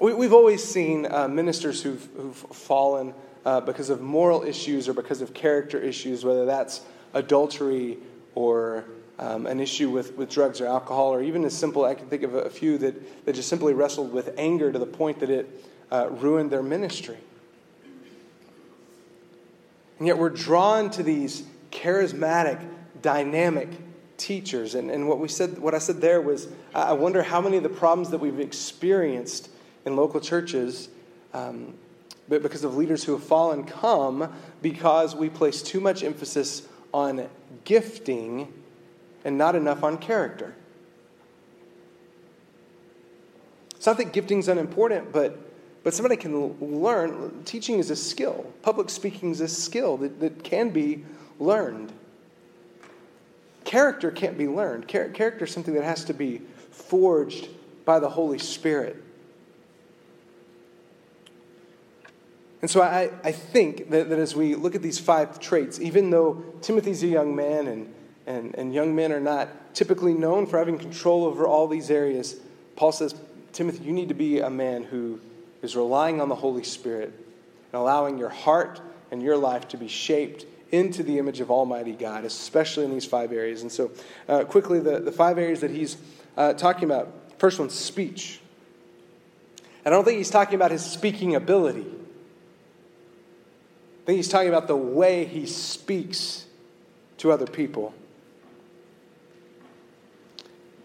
we, 0.00 0.24
have 0.24 0.32
always 0.32 0.62
seen 0.62 1.06
uh, 1.10 1.28
ministers 1.28 1.82
who've, 1.82 2.08
who've 2.16 2.36
fallen 2.36 3.14
uh, 3.44 3.60
because 3.60 3.90
of 3.90 4.00
moral 4.00 4.42
issues 4.42 4.88
or 4.88 4.92
because 4.92 5.20
of 5.20 5.34
character 5.34 5.78
issues, 5.78 6.24
whether 6.24 6.44
that's 6.44 6.82
adultery 7.14 7.98
or 8.34 8.84
um, 9.18 9.46
an 9.46 9.60
issue 9.60 9.90
with, 9.90 10.16
with 10.16 10.30
drugs 10.30 10.60
or 10.60 10.66
alcohol, 10.66 11.12
or 11.12 11.22
even 11.22 11.44
as 11.44 11.56
simple, 11.56 11.84
I 11.84 11.94
can 11.94 12.06
think 12.08 12.22
of 12.22 12.34
a 12.34 12.50
few 12.50 12.78
that, 12.78 13.26
that 13.26 13.34
just 13.34 13.48
simply 13.48 13.74
wrestled 13.74 14.12
with 14.12 14.34
anger 14.38 14.70
to 14.70 14.78
the 14.78 14.86
point 14.86 15.20
that 15.20 15.30
it 15.30 15.64
uh, 15.90 16.08
ruined 16.10 16.50
their 16.50 16.62
ministry. 16.62 17.16
And 19.98 20.06
yet 20.06 20.18
we're 20.18 20.28
drawn 20.28 20.90
to 20.90 21.02
these 21.02 21.42
charismatic, 21.72 22.64
dynamic 23.02 23.68
teachers. 24.16 24.74
And, 24.74 24.90
and 24.90 25.08
what, 25.08 25.18
we 25.18 25.28
said, 25.28 25.58
what 25.58 25.74
I 25.74 25.78
said 25.78 26.00
there 26.00 26.20
was 26.20 26.48
I 26.74 26.92
wonder 26.92 27.22
how 27.22 27.40
many 27.40 27.56
of 27.56 27.62
the 27.62 27.68
problems 27.68 28.10
that 28.10 28.18
we've 28.18 28.40
experienced 28.40 29.48
in 29.84 29.96
local 29.96 30.20
churches 30.20 30.88
um, 31.34 31.74
but 32.28 32.42
because 32.42 32.64
of 32.64 32.76
leaders 32.76 33.04
who 33.04 33.12
have 33.12 33.22
fallen 33.22 33.64
come 33.64 34.32
because 34.60 35.16
we 35.16 35.28
place 35.28 35.62
too 35.62 35.80
much 35.80 36.02
emphasis 36.02 36.68
on 36.92 37.28
gifting 37.64 38.52
and 39.24 39.38
not 39.38 39.56
enough 39.56 39.82
on 39.82 39.98
character. 39.98 40.54
It's 43.76 43.86
not 43.86 43.96
that 43.98 44.12
gifting's 44.12 44.48
unimportant, 44.48 45.12
but, 45.12 45.38
but 45.84 45.94
somebody 45.94 46.16
can 46.16 46.58
learn. 46.60 47.44
Teaching 47.44 47.78
is 47.78 47.90
a 47.90 47.96
skill, 47.96 48.52
public 48.62 48.90
speaking 48.90 49.30
is 49.30 49.40
a 49.40 49.48
skill 49.48 49.96
that, 49.98 50.20
that 50.20 50.42
can 50.42 50.70
be 50.70 51.04
learned. 51.38 51.92
Character 53.64 54.10
can't 54.10 54.36
be 54.36 54.48
learned. 54.48 54.88
Char- 54.88 55.10
character 55.10 55.44
is 55.44 55.52
something 55.52 55.74
that 55.74 55.84
has 55.84 56.04
to 56.04 56.14
be 56.14 56.42
forged 56.70 57.48
by 57.84 57.98
the 57.98 58.08
Holy 58.08 58.38
Spirit. 58.38 59.02
And 62.60 62.70
so 62.70 62.82
I, 62.82 63.10
I 63.22 63.32
think 63.32 63.90
that, 63.90 64.08
that 64.08 64.18
as 64.18 64.34
we 64.34 64.54
look 64.54 64.74
at 64.74 64.82
these 64.82 64.98
five 64.98 65.38
traits, 65.38 65.80
even 65.80 66.10
though 66.10 66.44
Timothy's 66.60 67.02
a 67.02 67.06
young 67.06 67.36
man 67.36 67.68
and 67.68 67.94
and, 68.28 68.54
and 68.56 68.74
young 68.74 68.94
men 68.94 69.10
are 69.10 69.20
not 69.20 69.74
typically 69.74 70.12
known 70.12 70.46
for 70.46 70.58
having 70.58 70.78
control 70.78 71.24
over 71.24 71.46
all 71.46 71.66
these 71.66 71.90
areas, 71.90 72.36
Paul 72.76 72.92
says, 72.92 73.14
Timothy, 73.52 73.84
you 73.84 73.92
need 73.92 74.08
to 74.08 74.14
be 74.14 74.40
a 74.40 74.50
man 74.50 74.84
who 74.84 75.18
is 75.62 75.74
relying 75.74 76.20
on 76.20 76.28
the 76.28 76.34
Holy 76.34 76.62
Spirit 76.62 77.08
and 77.08 77.80
allowing 77.80 78.18
your 78.18 78.28
heart 78.28 78.82
and 79.10 79.22
your 79.22 79.38
life 79.38 79.66
to 79.68 79.78
be 79.78 79.88
shaped 79.88 80.44
into 80.70 81.02
the 81.02 81.18
image 81.18 81.40
of 81.40 81.50
Almighty 81.50 81.92
God, 81.92 82.24
especially 82.26 82.84
in 82.84 82.90
these 82.90 83.06
five 83.06 83.32
areas. 83.32 83.62
And 83.62 83.72
so, 83.72 83.90
uh, 84.28 84.44
quickly, 84.44 84.78
the, 84.78 85.00
the 85.00 85.10
five 85.10 85.38
areas 85.38 85.60
that 85.60 85.70
he's 85.70 85.96
uh, 86.36 86.52
talking 86.52 86.84
about 86.84 87.10
first 87.38 87.58
one, 87.58 87.70
speech. 87.70 88.40
And 89.86 89.94
I 89.94 89.96
don't 89.96 90.04
think 90.04 90.18
he's 90.18 90.28
talking 90.28 90.54
about 90.54 90.70
his 90.70 90.84
speaking 90.84 91.34
ability. 91.34 91.86
I 94.08 94.12
think 94.12 94.16
he's 94.20 94.28
talking 94.28 94.48
about 94.48 94.68
the 94.68 94.76
way 94.76 95.26
he 95.26 95.44
speaks 95.44 96.46
to 97.18 97.30
other 97.30 97.44
people. 97.44 97.92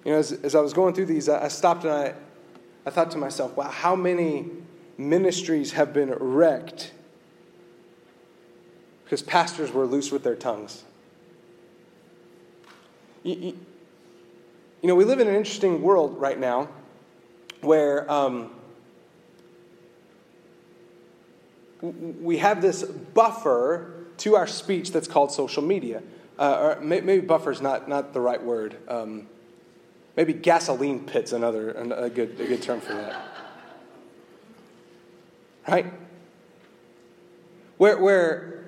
You 0.03 0.11
know, 0.11 0.17
as, 0.17 0.33
as 0.33 0.55
I 0.55 0.59
was 0.59 0.73
going 0.73 0.93
through 0.93 1.05
these, 1.05 1.29
I, 1.29 1.45
I 1.45 1.47
stopped 1.47 1.85
and 1.85 1.93
I, 1.93 2.15
I 2.85 2.89
thought 2.89 3.11
to 3.11 3.17
myself, 3.17 3.55
wow, 3.55 3.69
how 3.69 3.95
many 3.95 4.47
ministries 4.97 5.71
have 5.71 5.93
been 5.93 6.11
wrecked 6.11 6.91
because 9.05 9.21
pastors 9.21 9.71
were 9.71 9.85
loose 9.85 10.11
with 10.11 10.25
their 10.25 10.35
tongues? 10.35 10.83
You, 13.23 13.35
you, 13.35 13.57
you 14.81 14.89
know, 14.89 14.95
we 14.95 15.05
live 15.05 15.21
in 15.21 15.29
an 15.29 15.35
interesting 15.35 15.81
world 15.81 16.19
right 16.19 16.37
now 16.37 16.67
where 17.61 18.11
um, 18.11 18.51
we 21.83 22.37
have 22.37 22.61
this 22.61 22.83
buffer 22.83 23.93
to 24.17 24.35
our 24.35 24.47
speech 24.47 24.91
that's 24.91 25.07
called 25.07 25.31
social 25.31 25.61
media. 25.61 26.01
Uh, 26.39 26.75
or 26.77 26.81
maybe 26.81 27.19
buffer 27.19 27.51
is 27.51 27.61
not, 27.61 27.87
not 27.87 28.13
the 28.13 28.21
right 28.21 28.41
word. 28.41 28.77
Um, 28.87 29.27
Maybe 30.15 30.33
gasoline 30.33 31.05
pit's 31.05 31.33
another 31.33 31.71
a 31.71 32.09
good, 32.09 32.39
a 32.39 32.45
good 32.45 32.61
term 32.61 32.81
for 32.81 32.93
that. 32.93 33.25
Right? 35.67 35.91
Where, 37.77 37.97
where 37.97 38.65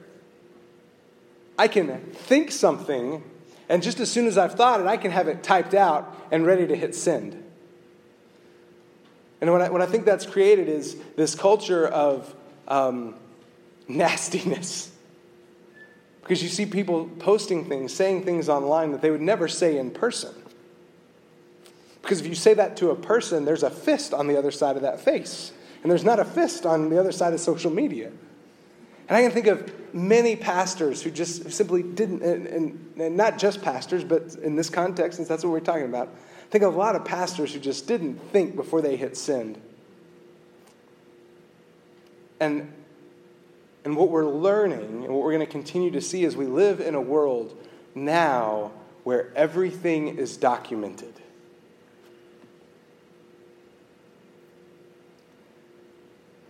I 1.57 1.67
can 1.67 1.99
think 2.11 2.51
something, 2.51 3.23
and 3.69 3.83
just 3.83 3.99
as 3.99 4.11
soon 4.11 4.25
as 4.25 4.37
I've 4.37 4.55
thought 4.55 4.79
it, 4.79 4.87
I 4.87 4.97
can 4.97 5.11
have 5.11 5.27
it 5.27 5.43
typed 5.43 5.75
out 5.75 6.17
and 6.31 6.45
ready 6.45 6.65
to 6.65 6.75
hit 6.75 6.95
send. 6.95 7.43
And 9.39 9.51
what 9.51 9.61
I, 9.61 9.69
what 9.69 9.81
I 9.81 9.85
think 9.85 10.05
that's 10.05 10.25
created 10.25 10.67
is 10.67 10.97
this 11.15 11.35
culture 11.35 11.87
of 11.87 12.33
um, 12.67 13.15
nastiness. 13.87 14.91
Because 16.21 16.41
you 16.41 16.49
see 16.49 16.65
people 16.65 17.07
posting 17.19 17.65
things, 17.65 17.93
saying 17.93 18.23
things 18.23 18.49
online 18.49 18.91
that 18.91 19.01
they 19.01 19.11
would 19.11 19.21
never 19.21 19.47
say 19.47 19.77
in 19.77 19.91
person. 19.91 20.33
Because 22.01 22.19
if 22.19 22.27
you 22.27 22.35
say 22.35 22.53
that 22.55 22.77
to 22.77 22.91
a 22.91 22.95
person, 22.95 23.45
there's 23.45 23.63
a 23.63 23.69
fist 23.69 24.13
on 24.13 24.27
the 24.27 24.37
other 24.37 24.51
side 24.51 24.75
of 24.75 24.83
that 24.83 24.99
face. 24.99 25.51
And 25.81 25.91
there's 25.91 26.03
not 26.03 26.19
a 26.19 26.25
fist 26.25 26.65
on 26.65 26.89
the 26.89 26.99
other 26.99 27.11
side 27.11 27.33
of 27.33 27.39
social 27.39 27.71
media. 27.71 28.11
And 29.07 29.17
I 29.17 29.21
can 29.21 29.31
think 29.31 29.47
of 29.47 29.71
many 29.93 30.35
pastors 30.35 31.01
who 31.01 31.11
just 31.11 31.51
simply 31.51 31.83
didn't, 31.83 32.23
and, 32.23 32.79
and, 32.97 33.17
not 33.17 33.37
just 33.37 33.61
pastors, 33.61 34.03
but 34.03 34.35
in 34.41 34.55
this 34.55 34.69
context, 34.69 35.17
since 35.17 35.27
that's 35.27 35.43
what 35.43 35.51
we're 35.51 35.59
talking 35.59 35.85
about, 35.85 36.09
think 36.49 36.63
of 36.63 36.73
a 36.73 36.77
lot 36.77 36.95
of 36.95 37.05
pastors 37.05 37.53
who 37.53 37.59
just 37.59 37.87
didn't 37.87 38.15
think 38.31 38.55
before 38.55 38.81
they 38.81 38.95
hit 38.95 39.15
send. 39.15 39.61
And 42.39 42.71
And 43.85 43.95
what 43.95 44.09
we're 44.09 44.25
learning 44.25 45.03
and 45.03 45.13
what 45.13 45.23
we're 45.23 45.33
going 45.33 45.45
to 45.45 45.51
continue 45.51 45.91
to 45.91 46.01
see 46.01 46.23
is 46.23 46.35
we 46.35 46.47
live 46.47 46.81
in 46.81 46.95
a 46.95 47.01
world 47.01 47.55
now 47.93 48.71
where 49.03 49.31
everything 49.35 50.17
is 50.17 50.37
documented. 50.37 51.13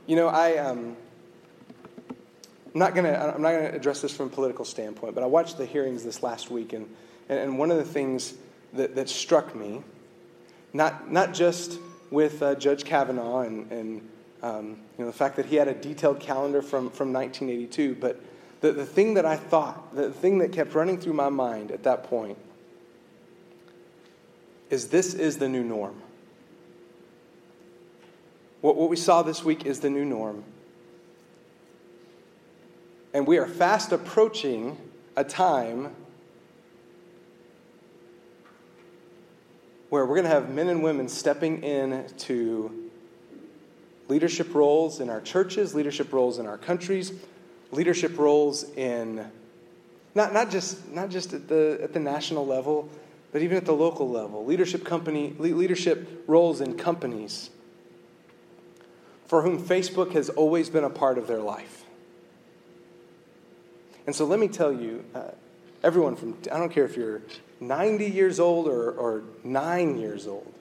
You 0.08 0.16
know, 0.16 0.30
I, 0.30 0.58
um, 0.58 0.96
I'm 2.74 2.80
not 2.80 2.94
going 2.96 3.06
to 3.06 3.36
I'm 3.36 3.42
not 3.42 3.52
going 3.52 3.72
to 3.72 3.76
address 3.76 4.00
this 4.02 4.16
from 4.16 4.28
a 4.28 4.30
political 4.30 4.64
standpoint, 4.64 5.14
but 5.14 5.24
I 5.24 5.28
watched 5.28 5.58
the 5.58 5.66
hearings 5.66 6.04
this 6.04 6.24
last 6.24 6.50
week, 6.50 6.72
and, 6.72 6.88
and 7.28 7.60
one 7.60 7.70
of 7.72 7.78
the 7.78 7.84
things 7.84 8.34
that, 8.74 8.96
that 8.96 9.10
struck 9.10 9.54
me, 9.54 9.82
not, 10.72 11.12
not 11.12 11.34
just 11.34 11.80
with 12.12 12.42
uh, 12.42 12.56
Judge 12.56 12.86
Kavanaugh 12.86 13.42
and, 13.42 13.72
and 13.72 14.10
um, 14.46 14.78
you 14.96 15.04
know, 15.04 15.08
the 15.08 15.18
fact 15.18 15.38
that 15.38 15.48
he 15.48 15.56
had 15.56 15.68
a 15.68 15.74
detailed 15.74 16.20
calendar 16.20 16.62
from, 16.62 16.92
from 16.92 17.12
1982, 17.12 17.96
but 17.96 18.22
the, 18.62 18.72
the 18.72 18.86
thing 18.86 19.16
that 19.16 19.26
I 19.26 19.38
thought, 19.38 19.96
the 19.96 20.12
thing 20.12 20.38
that 20.38 20.52
kept 20.52 20.76
running 20.76 21.00
through 21.00 21.14
my 21.14 21.30
mind 21.30 21.72
at 21.72 21.82
that 21.84 22.04
point, 22.04 22.38
is 24.70 24.90
this 24.90 25.16
is 25.16 25.40
the 25.40 25.50
new 25.50 25.64
norm. 25.64 26.00
What, 28.62 28.76
what 28.76 28.88
we 28.88 28.96
saw 28.96 29.24
this 29.24 29.44
week 29.44 29.66
is 29.66 29.80
the 29.80 29.90
new 29.90 30.06
norm. 30.06 30.44
And 33.16 33.26
we 33.26 33.40
are 33.40 33.48
fast 33.48 33.92
approaching 33.92 34.78
a 35.16 35.24
time 35.24 35.96
where 39.90 40.06
we're 40.06 40.16
going 40.16 40.26
to 40.26 40.30
have 40.30 40.52
men 40.52 40.68
and 40.68 40.84
women 40.84 41.10
stepping 41.10 41.64
into 41.64 42.85
leadership 44.08 44.54
roles 44.54 45.00
in 45.00 45.10
our 45.10 45.22
churches, 45.22 45.74
leadership 45.74 46.14
roles 46.14 46.40
in 46.40 46.46
our 46.46 46.58
countries, 46.58 47.14
leadership 47.72 48.18
roles 48.18 48.64
in 48.76 49.26
not, 50.16 50.32
not, 50.34 50.50
just, 50.50 50.90
not 50.92 51.10
just 51.10 51.34
at 51.34 51.50
the, 51.50 51.78
at 51.84 51.92
the 51.92 52.00
national 52.00 52.48
level, 52.48 52.90
but 53.34 53.42
even 53.42 53.58
at 53.58 53.66
the 53.66 53.74
local 53.74 54.10
level. 54.10 54.46
Leadership, 54.46 54.86
company, 54.86 55.36
leadership 55.38 56.24
roles 56.26 56.62
in 56.62 56.78
companies 56.78 57.50
for 59.28 59.42
whom 59.42 59.62
Facebook 59.62 60.14
has 60.14 60.30
always 60.30 60.70
been 60.70 60.86
a 60.86 60.90
part 60.90 61.18
of 61.18 61.28
their 61.28 61.42
life. 61.42 61.84
And 64.06 64.16
so 64.16 64.24
let 64.26 64.40
me 64.40 64.48
tell 64.48 64.72
you, 64.72 65.04
uh, 65.14 65.32
everyone 65.84 66.16
from, 66.16 66.38
I 66.52 66.60
don't 66.60 66.72
care 66.72 66.86
if 66.86 66.96
you're 66.96 67.22
90 67.60 68.06
years 68.06 68.40
old 68.40 68.68
or, 68.68 68.92
or 68.92 69.24
nine 69.44 69.98
years 69.98 70.28
old, 70.28 70.54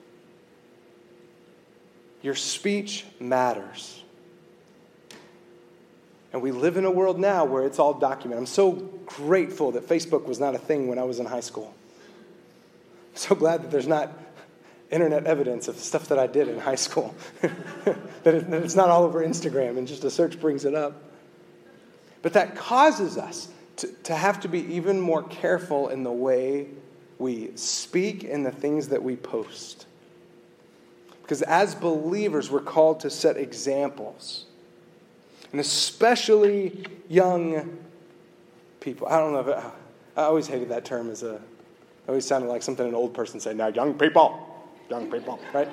your 2.25 2.35
speech 2.35 3.05
matters. 3.19 4.01
And 6.33 6.41
we 6.41 6.51
live 6.51 6.75
in 6.75 6.83
a 6.83 6.91
world 6.91 7.19
now 7.19 7.45
where 7.45 7.63
it's 7.63 7.77
all 7.77 7.93
documented. 7.93 8.39
I'm 8.39 8.45
so 8.47 8.71
grateful 9.05 9.73
that 9.73 9.87
Facebook 9.87 10.25
was 10.25 10.39
not 10.39 10.55
a 10.55 10.57
thing 10.57 10.87
when 10.87 10.97
I 10.97 11.03
was 11.03 11.19
in 11.19 11.27
high 11.27 11.41
school. 11.41 11.73
I'm 13.11 13.17
so 13.17 13.35
glad 13.35 13.61
that 13.61 13.71
there's 13.71 13.87
not 13.87 14.11
internet 14.89 15.25
evidence 15.25 15.67
of 15.67 15.77
stuff 15.77 16.09
that 16.09 16.17
I 16.17 16.25
did 16.25 16.47
in 16.47 16.59
high 16.59 16.75
school, 16.75 17.15
that, 17.41 17.95
it, 18.25 18.49
that 18.49 18.63
it's 18.63 18.75
not 18.75 18.89
all 18.89 19.03
over 19.03 19.23
Instagram 19.23 19.77
and 19.77 19.87
just 19.87 20.03
a 20.03 20.09
search 20.11 20.39
brings 20.41 20.65
it 20.65 20.73
up. 20.73 21.01
But 22.23 22.33
that 22.33 22.55
causes 22.55 23.19
us 23.19 23.47
to, 23.77 23.87
to 24.03 24.15
have 24.15 24.39
to 24.41 24.47
be 24.47 24.73
even 24.75 24.99
more 24.99 25.21
careful 25.21 25.89
in 25.89 26.03
the 26.03 26.11
way 26.11 26.67
we 27.19 27.55
speak 27.55 28.23
and 28.23 28.43
the 28.43 28.51
things 28.51 28.89
that 28.89 29.03
we 29.03 29.15
post. 29.15 29.85
Because 31.25 31.41
as 31.41 31.73
believers, 31.73 32.51
we're 32.51 32.59
called 32.59 32.99
to 32.99 33.09
set 33.09 33.35
examples. 33.35 34.45
And 35.51 35.59
especially 35.59 36.85
young 37.09 37.79
people. 38.79 39.07
I 39.07 39.17
don't 39.17 39.33
know 39.33 39.39
if 39.39 39.47
it, 39.47 39.57
I 40.15 40.21
always 40.21 40.45
hated 40.45 40.69
that 40.69 40.85
term 40.85 41.09
as 41.09 41.23
a, 41.23 41.33
it 41.33 41.41
always 42.07 42.27
sounded 42.27 42.47
like 42.47 42.61
something 42.61 42.87
an 42.87 42.93
old 42.93 43.15
person 43.15 43.39
said. 43.39 43.57
Now, 43.57 43.69
young 43.69 43.95
people, 43.95 44.69
young 44.87 45.09
people, 45.09 45.39
right? 45.51 45.67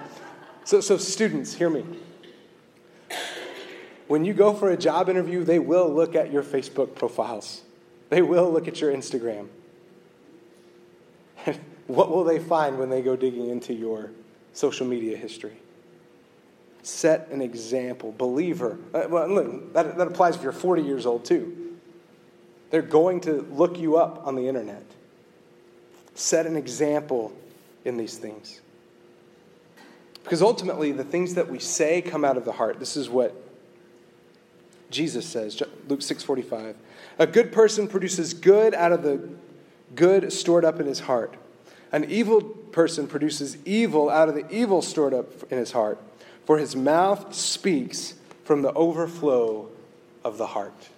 So, 0.65 0.81
so 0.81 0.97
students, 0.97 1.53
hear 1.53 1.69
me. 1.69 1.85
When 4.09 4.25
you 4.25 4.33
go 4.33 4.55
for 4.55 4.71
a 4.71 4.77
job 4.77 5.11
interview, 5.11 5.45
they 5.45 5.59
will 5.59 5.93
look 5.93 6.15
at 6.15 6.33
your 6.33 6.43
Facebook 6.43 6.95
profiles, 6.95 7.61
they 8.09 8.23
will 8.23 8.51
look 8.51 8.69
at 8.69 8.81
your 8.81 8.91
Instagram. 8.91 9.49
what 11.89 12.11
will 12.11 12.25
they 12.25 12.39
find 12.39 12.79
when 12.79 12.89
they 12.89 13.03
go 13.03 13.17
digging 13.17 13.51
into 13.51 13.75
your 13.75 14.13
social 14.53 14.87
media 14.87 15.17
history? 15.17 15.57
Set 16.83 17.29
an 17.31 17.41
example. 17.41 18.15
Believer. 18.17 18.79
Uh, 18.93 19.05
well, 19.09 19.29
look, 19.29 19.73
that, 19.73 19.97
that 19.97 20.07
applies 20.07 20.37
if 20.37 20.43
you're 20.43 20.53
40 20.53 20.83
years 20.83 21.07
old, 21.07 21.25
too. 21.25 21.77
They're 22.71 22.83
going 22.83 23.21
to 23.23 23.47
look 23.53 23.79
you 23.79 23.97
up 23.97 24.27
on 24.27 24.35
the 24.35 24.49
internet. 24.49 24.85
Set 26.15 26.47
an 26.47 26.57
example 26.57 27.33
in 27.85 27.97
these 27.97 28.19
things. 28.19 28.61
Because 30.25 30.43
ultimately, 30.43 30.93
the 30.93 31.05
things 31.05 31.35
that 31.35 31.49
we 31.49 31.59
say 31.59 32.01
come 32.03 32.25
out 32.25 32.37
of 32.37 32.45
the 32.45 32.53
heart. 32.53 32.79
This 32.79 32.97
is 32.97 33.09
what 33.09 33.35
Jesus 34.91 35.27
says, 35.27 35.61
Luke 35.89 36.01
6:45. 36.01 36.75
A 37.19 37.27
good 37.27 37.53
person 37.53 37.89
produces 37.89 38.35
good 38.35 38.75
out 38.75 38.93
of 38.93 39.03
the 39.03 39.29
good 39.95 40.33
stored 40.33 40.65
up 40.65 40.79
in 40.79 40.87
his 40.87 41.01
heart. 41.01 41.35
An 41.91 42.05
evil 42.05 42.57
person 42.73 43.07
produces 43.07 43.57
evil 43.65 44.11
out 44.11 44.29
of 44.29 44.35
the 44.35 44.49
evil 44.51 44.83
stored 44.83 45.15
up 45.15 45.29
in 45.53 45.59
his 45.59 45.73
heart. 45.73 45.99
For 46.45 46.59
his 46.59 46.75
mouth 46.75 47.35
speaks 47.35 48.15
from 48.45 48.63
the 48.63 48.73
overflow 48.73 49.69
of 50.25 50.39
the 50.39 50.47
heart. 50.47 50.89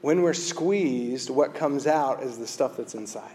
When 0.00 0.22
we're 0.22 0.34
squeezed, 0.34 1.30
what 1.30 1.54
comes 1.54 1.86
out 1.86 2.22
is 2.22 2.38
the 2.38 2.46
stuff 2.46 2.76
that's 2.76 2.94
inside. 2.94 3.34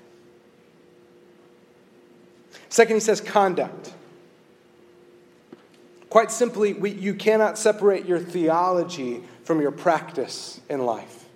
Second, 2.70 2.98
he 2.98 3.00
says 3.00 3.22
conduct. 3.22 3.94
Quite 6.10 6.32
simply, 6.32 6.74
we, 6.74 6.92
you 6.92 7.14
cannot 7.14 7.58
separate 7.58 8.06
your 8.06 8.20
theology 8.20 9.24
from 9.44 9.62
your 9.62 9.72
practice 9.72 10.60
in 10.70 10.86
life. 10.86 11.27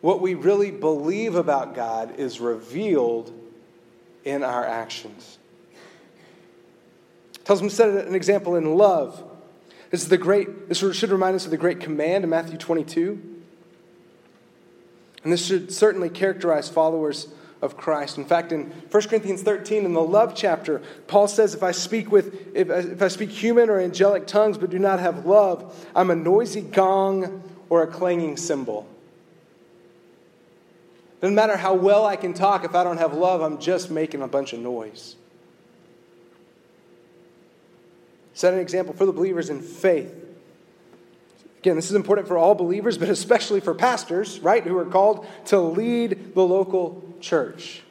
What 0.00 0.20
we 0.20 0.34
really 0.34 0.70
believe 0.70 1.34
about 1.34 1.74
God 1.74 2.18
is 2.18 2.40
revealed 2.40 3.32
in 4.24 4.44
our 4.44 4.64
actions. 4.64 5.38
Tells 7.44 7.60
him 7.60 7.70
set 7.70 7.88
an 7.88 8.14
example 8.14 8.56
in 8.56 8.76
love. 8.76 9.24
This 9.90 10.02
is 10.02 10.08
the 10.08 10.18
great, 10.18 10.68
this 10.68 10.78
should 10.78 11.10
remind 11.10 11.34
us 11.34 11.46
of 11.46 11.50
the 11.50 11.56
great 11.56 11.80
command 11.80 12.24
in 12.24 12.30
Matthew 12.30 12.58
22. 12.58 13.36
And 15.24 15.32
this 15.32 15.46
should 15.46 15.72
certainly 15.72 16.10
characterize 16.10 16.68
followers 16.68 17.28
of 17.60 17.76
Christ. 17.76 18.18
In 18.18 18.24
fact, 18.24 18.52
in 18.52 18.70
1 18.90 19.02
Corinthians 19.08 19.42
13, 19.42 19.84
in 19.84 19.94
the 19.94 20.02
love 20.02 20.34
chapter, 20.36 20.80
Paul 21.08 21.26
says, 21.26 21.54
If 21.54 21.62
I 21.62 21.72
speak 21.72 22.12
with 22.12 22.54
if, 22.54 22.70
if 22.70 23.02
I 23.02 23.08
speak 23.08 23.30
human 23.30 23.68
or 23.68 23.80
angelic 23.80 24.26
tongues 24.26 24.58
but 24.58 24.70
do 24.70 24.78
not 24.78 25.00
have 25.00 25.26
love, 25.26 25.86
I'm 25.96 26.10
a 26.10 26.14
noisy 26.14 26.60
gong 26.60 27.42
or 27.68 27.82
a 27.82 27.86
clanging 27.86 28.36
cymbal. 28.36 28.88
Doesn't 31.20 31.34
matter 31.34 31.56
how 31.56 31.74
well 31.74 32.06
I 32.06 32.16
can 32.16 32.32
talk, 32.32 32.64
if 32.64 32.74
I 32.74 32.84
don't 32.84 32.98
have 32.98 33.12
love, 33.12 33.40
I'm 33.40 33.58
just 33.58 33.90
making 33.90 34.22
a 34.22 34.28
bunch 34.28 34.52
of 34.52 34.60
noise. 34.60 35.16
Set 38.34 38.54
an 38.54 38.60
example 38.60 38.94
for 38.94 39.04
the 39.04 39.12
believers 39.12 39.50
in 39.50 39.60
faith. 39.60 40.14
Again, 41.58 41.74
this 41.74 41.90
is 41.90 41.96
important 41.96 42.28
for 42.28 42.38
all 42.38 42.54
believers, 42.54 42.96
but 42.96 43.08
especially 43.08 43.58
for 43.58 43.74
pastors, 43.74 44.38
right, 44.38 44.62
who 44.62 44.78
are 44.78 44.84
called 44.84 45.26
to 45.46 45.58
lead 45.58 46.34
the 46.34 46.42
local 46.42 47.02
church. 47.20 47.82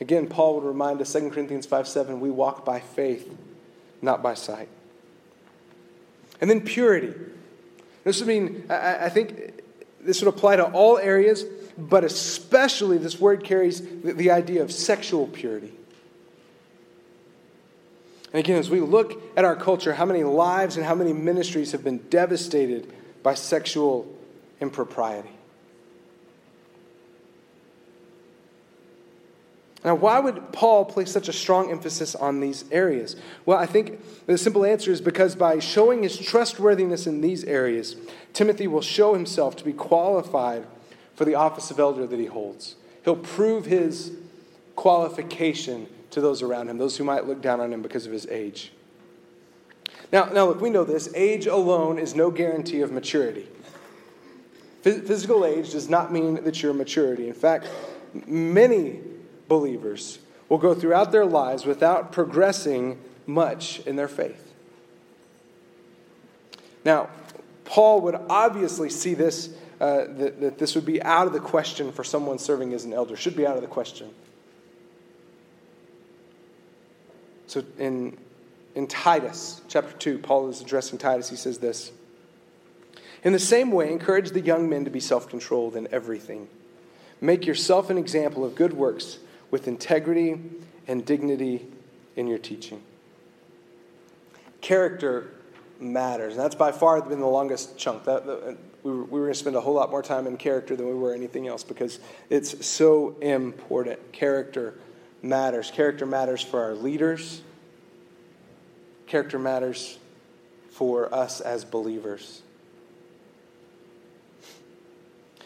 Again, 0.00 0.28
Paul 0.28 0.56
would 0.56 0.64
remind 0.64 1.00
us, 1.00 1.12
2 1.12 1.30
Corinthians 1.30 1.66
5 1.66 1.88
7, 1.88 2.20
we 2.20 2.30
walk 2.30 2.64
by 2.64 2.78
faith, 2.78 3.36
not 4.00 4.22
by 4.22 4.34
sight. 4.34 4.68
And 6.40 6.48
then 6.48 6.60
purity. 6.60 7.14
This 8.04 8.20
would 8.20 8.28
mean, 8.28 8.66
I, 8.70 9.08
think 9.08 9.62
this 10.00 10.22
would 10.22 10.28
apply 10.28 10.56
to 10.56 10.66
all 10.66 10.98
areas, 10.98 11.44
but 11.78 12.04
especially 12.04 12.98
this 12.98 13.20
word 13.20 13.44
carries 13.44 13.82
the 14.02 14.30
idea 14.30 14.62
of 14.62 14.72
sexual 14.72 15.26
purity. 15.26 15.72
And 18.32 18.44
again, 18.44 18.58
as 18.58 18.70
we 18.70 18.80
look 18.80 19.22
at 19.36 19.44
our 19.44 19.56
culture, 19.56 19.94
how 19.94 20.04
many 20.04 20.24
lives 20.24 20.76
and 20.76 20.84
how 20.84 20.94
many 20.94 21.12
ministries 21.12 21.72
have 21.72 21.84
been 21.84 21.98
devastated 22.10 22.92
by 23.22 23.34
sexual 23.34 24.06
impropriety? 24.60 25.30
Now, 29.84 29.94
why 29.94 30.18
would 30.18 30.52
Paul 30.52 30.84
place 30.84 31.12
such 31.12 31.28
a 31.28 31.32
strong 31.32 31.70
emphasis 31.70 32.16
on 32.16 32.40
these 32.40 32.64
areas? 32.72 33.14
Well, 33.44 33.56
I 33.56 33.66
think 33.66 34.26
the 34.26 34.36
simple 34.36 34.64
answer 34.64 34.90
is 34.90 35.00
because 35.00 35.36
by 35.36 35.60
showing 35.60 36.02
his 36.02 36.18
trustworthiness 36.18 37.06
in 37.06 37.20
these 37.20 37.44
areas, 37.44 37.94
Timothy 38.32 38.66
will 38.66 38.80
show 38.80 39.14
himself 39.14 39.54
to 39.56 39.64
be 39.64 39.72
qualified 39.72 40.66
for 41.16 41.24
the 41.24 41.34
office 41.34 41.70
of 41.70 41.80
elder 41.80 42.06
that 42.06 42.20
he 42.20 42.26
holds. 42.26 42.76
He'll 43.04 43.16
prove 43.16 43.66
his 43.66 44.12
qualification 44.76 45.88
to 46.10 46.20
those 46.20 46.42
around 46.42 46.68
him, 46.68 46.78
those 46.78 46.96
who 46.96 47.04
might 47.04 47.26
look 47.26 47.42
down 47.42 47.60
on 47.60 47.72
him 47.72 47.82
because 47.82 48.06
of 48.06 48.12
his 48.12 48.26
age. 48.26 48.72
Now, 50.12 50.26
now 50.26 50.46
look, 50.46 50.60
we 50.60 50.70
know 50.70 50.84
this. 50.84 51.08
Age 51.14 51.46
alone 51.46 51.98
is 51.98 52.14
no 52.14 52.30
guarantee 52.30 52.80
of 52.80 52.92
maturity. 52.92 53.48
Physical 54.82 55.44
age 55.44 55.72
does 55.72 55.88
not 55.88 56.12
mean 56.12 56.44
that 56.44 56.62
you're 56.62 56.72
maturity. 56.72 57.26
In 57.26 57.34
fact, 57.34 57.68
many 58.26 59.00
believers 59.48 60.20
will 60.48 60.58
go 60.58 60.74
throughout 60.74 61.10
their 61.10 61.26
lives 61.26 61.66
without 61.66 62.12
progressing 62.12 62.98
much 63.26 63.80
in 63.80 63.96
their 63.96 64.06
faith. 64.06 64.54
Now, 66.84 67.08
Paul 67.64 68.00
would 68.02 68.14
obviously 68.30 68.90
see 68.90 69.14
this, 69.14 69.50
uh, 69.80 70.04
that, 70.08 70.40
that 70.40 70.58
this 70.58 70.74
would 70.74 70.86
be 70.86 71.02
out 71.02 71.26
of 71.26 71.32
the 71.32 71.40
question 71.40 71.92
for 71.92 72.02
someone 72.02 72.38
serving 72.38 72.72
as 72.72 72.84
an 72.84 72.92
elder, 72.92 73.16
should 73.16 73.36
be 73.36 73.46
out 73.46 73.56
of 73.56 73.62
the 73.62 73.68
question. 73.68 74.10
So 77.46 77.64
in, 77.78 78.16
in 78.74 78.86
Titus 78.86 79.60
chapter 79.68 79.92
2, 79.92 80.18
Paul 80.18 80.48
is 80.48 80.60
addressing 80.60 80.98
Titus. 80.98 81.28
He 81.28 81.36
says 81.36 81.58
this 81.58 81.92
In 83.22 83.32
the 83.32 83.38
same 83.38 83.70
way, 83.70 83.92
encourage 83.92 84.30
the 84.30 84.40
young 84.40 84.68
men 84.68 84.84
to 84.84 84.90
be 84.90 85.00
self 85.00 85.28
controlled 85.28 85.76
in 85.76 85.88
everything. 85.92 86.48
Make 87.20 87.46
yourself 87.46 87.88
an 87.88 87.98
example 87.98 88.44
of 88.44 88.54
good 88.54 88.72
works 88.74 89.18
with 89.50 89.68
integrity 89.68 90.40
and 90.86 91.04
dignity 91.04 91.66
in 92.14 92.26
your 92.26 92.38
teaching. 92.38 92.82
Character 94.60 95.30
matters. 95.80 96.34
And 96.34 96.42
that's 96.42 96.54
by 96.54 96.72
far 96.72 97.00
been 97.02 97.20
the 97.20 97.26
longest 97.26 97.78
chunk. 97.78 98.04
That, 98.04 98.58
we 98.86 98.92
were, 98.92 99.04
we 99.04 99.18
were 99.18 99.26
going 99.26 99.32
to 99.32 99.38
spend 99.38 99.56
a 99.56 99.60
whole 99.60 99.74
lot 99.74 99.90
more 99.90 100.02
time 100.02 100.28
in 100.28 100.36
character 100.36 100.76
than 100.76 100.86
we 100.86 100.94
were 100.94 101.12
anything 101.12 101.48
else 101.48 101.64
because 101.64 101.98
it's 102.30 102.64
so 102.64 103.16
important. 103.20 104.12
Character 104.12 104.74
matters. 105.22 105.72
Character 105.72 106.06
matters 106.06 106.40
for 106.40 106.62
our 106.62 106.74
leaders, 106.74 107.42
character 109.08 109.40
matters 109.40 109.98
for 110.70 111.12
us 111.12 111.40
as 111.40 111.64
believers. 111.64 112.42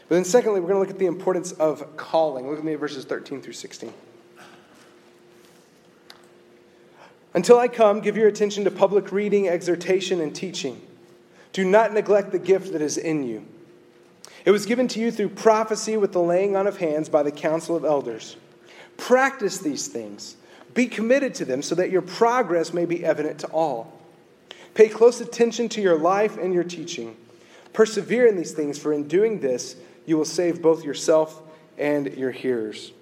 But 0.09 0.17
then, 0.17 0.25
secondly, 0.25 0.61
we're 0.61 0.69
going 0.69 0.77
to 0.77 0.81
look 0.81 0.91
at 0.91 0.99
the 0.99 1.07
importance 1.07 1.53
of 1.53 1.97
calling. 1.97 2.51
Look 2.51 2.59
at 2.59 2.65
me 2.65 2.75
at 2.75 2.81
verses 2.81 3.05
13 3.05 3.41
through 3.41 3.53
16. 3.53 3.95
Until 7.33 7.59
I 7.59 7.69
come, 7.69 8.01
give 8.01 8.17
your 8.17 8.27
attention 8.27 8.65
to 8.65 8.73
public 8.73 9.13
reading, 9.13 9.49
exhortation, 9.49 10.21
and 10.21 10.35
teaching. 10.35 10.83
Do 11.53 11.65
not 11.65 11.93
neglect 11.93 12.33
the 12.33 12.39
gift 12.39 12.73
that 12.73 12.83
is 12.83 12.97
in 12.97 13.25
you. 13.25 13.47
It 14.45 14.51
was 14.51 14.67
given 14.67 14.89
to 14.89 15.01
you 15.01 15.11
through 15.11 15.31
prophecy 15.31 15.97
with 15.97 16.13
the 16.13 16.21
laying 16.21 16.57
on 16.57 16.67
of 16.67 16.79
hands 16.79 17.09
by 17.09 17.23
the 17.23 17.33
council 17.33 17.77
of 17.77 17.85
elders. 17.85 18.37
Practice 18.97 19.59
these 19.59 19.89
things. 19.89 20.37
Be 20.73 20.87
committed 20.87 21.35
to 21.37 21.45
them 21.45 21.63
so 21.63 21.75
that 21.75 21.91
your 21.91 22.03
progress 22.03 22.73
may 22.73 22.85
be 22.85 23.05
evident 23.05 23.41
to 23.41 23.49
all. 23.49 24.01
Pay 24.75 24.89
close 24.89 25.21
attention 25.21 25.69
to 25.71 25.81
your 25.81 25.99
life 25.99 26.39
and 26.39 26.55
your 26.55 26.65
teaching. 26.65 27.17
Persevere 27.73 28.27
in 28.27 28.37
these 28.37 28.53
things, 28.53 28.79
for 28.79 28.93
in 28.93 29.09
doing 29.09 29.41
this, 29.41 29.77
you 30.07 30.17
will 30.17 30.25
save 30.25 30.63
both 30.63 30.85
yourself 30.85 31.43
and 31.77 32.15
your 32.17 32.31
hearers. 32.31 32.93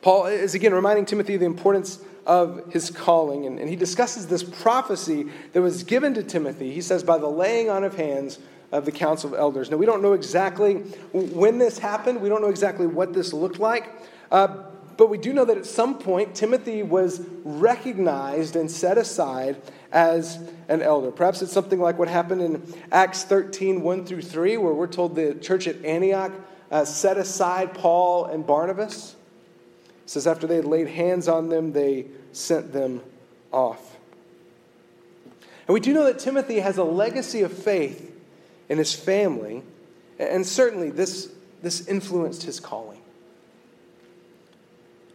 Paul 0.00 0.26
is 0.26 0.54
again 0.54 0.74
reminding 0.74 1.06
Timothy 1.06 1.34
of 1.34 1.40
the 1.40 1.46
importance 1.46 1.98
of 2.26 2.72
his 2.72 2.90
calling. 2.90 3.46
And, 3.46 3.58
and 3.58 3.68
he 3.68 3.76
discusses 3.76 4.26
this 4.26 4.42
prophecy 4.42 5.26
that 5.52 5.62
was 5.62 5.84
given 5.84 6.14
to 6.14 6.22
Timothy. 6.22 6.72
He 6.72 6.80
says, 6.80 7.02
by 7.02 7.18
the 7.18 7.28
laying 7.28 7.70
on 7.70 7.84
of 7.84 7.96
hands 7.96 8.38
of 8.72 8.84
the 8.84 8.92
council 8.92 9.32
of 9.32 9.38
elders. 9.38 9.70
Now, 9.70 9.76
we 9.76 9.86
don't 9.86 10.02
know 10.02 10.14
exactly 10.14 10.74
when 11.12 11.58
this 11.58 11.78
happened, 11.78 12.20
we 12.20 12.28
don't 12.28 12.42
know 12.42 12.48
exactly 12.48 12.86
what 12.86 13.12
this 13.12 13.32
looked 13.32 13.58
like. 13.58 13.88
Uh, 14.30 14.64
but 14.96 15.10
we 15.10 15.18
do 15.18 15.32
know 15.32 15.44
that 15.44 15.58
at 15.58 15.66
some 15.66 15.98
point, 15.98 16.34
Timothy 16.34 16.82
was 16.82 17.20
recognized 17.44 18.56
and 18.56 18.70
set 18.70 18.96
aside 18.96 19.60
as 19.92 20.38
an 20.68 20.82
elder. 20.82 21.10
Perhaps 21.10 21.42
it's 21.42 21.52
something 21.52 21.80
like 21.80 21.98
what 21.98 22.08
happened 22.08 22.42
in 22.42 22.62
Acts 22.92 23.24
13 23.24 23.82
1 23.82 24.06
through 24.06 24.22
3, 24.22 24.56
where 24.56 24.72
we're 24.72 24.86
told 24.86 25.14
the 25.16 25.34
church 25.34 25.66
at 25.66 25.84
Antioch 25.84 26.32
uh, 26.70 26.84
set 26.84 27.16
aside 27.16 27.74
Paul 27.74 28.26
and 28.26 28.46
Barnabas. 28.46 29.16
It 30.04 30.10
says, 30.10 30.26
after 30.26 30.46
they 30.46 30.56
had 30.56 30.66
laid 30.66 30.88
hands 30.88 31.28
on 31.28 31.48
them, 31.48 31.72
they 31.72 32.06
sent 32.32 32.72
them 32.72 33.00
off. 33.52 33.96
And 35.66 35.72
we 35.72 35.80
do 35.80 35.94
know 35.94 36.04
that 36.04 36.18
Timothy 36.18 36.60
has 36.60 36.76
a 36.76 36.84
legacy 36.84 37.42
of 37.42 37.52
faith 37.52 38.14
in 38.68 38.78
his 38.78 38.92
family, 38.92 39.62
and 40.18 40.46
certainly 40.46 40.90
this, 40.90 41.32
this 41.62 41.86
influenced 41.88 42.42
his 42.42 42.60
calling. 42.60 43.00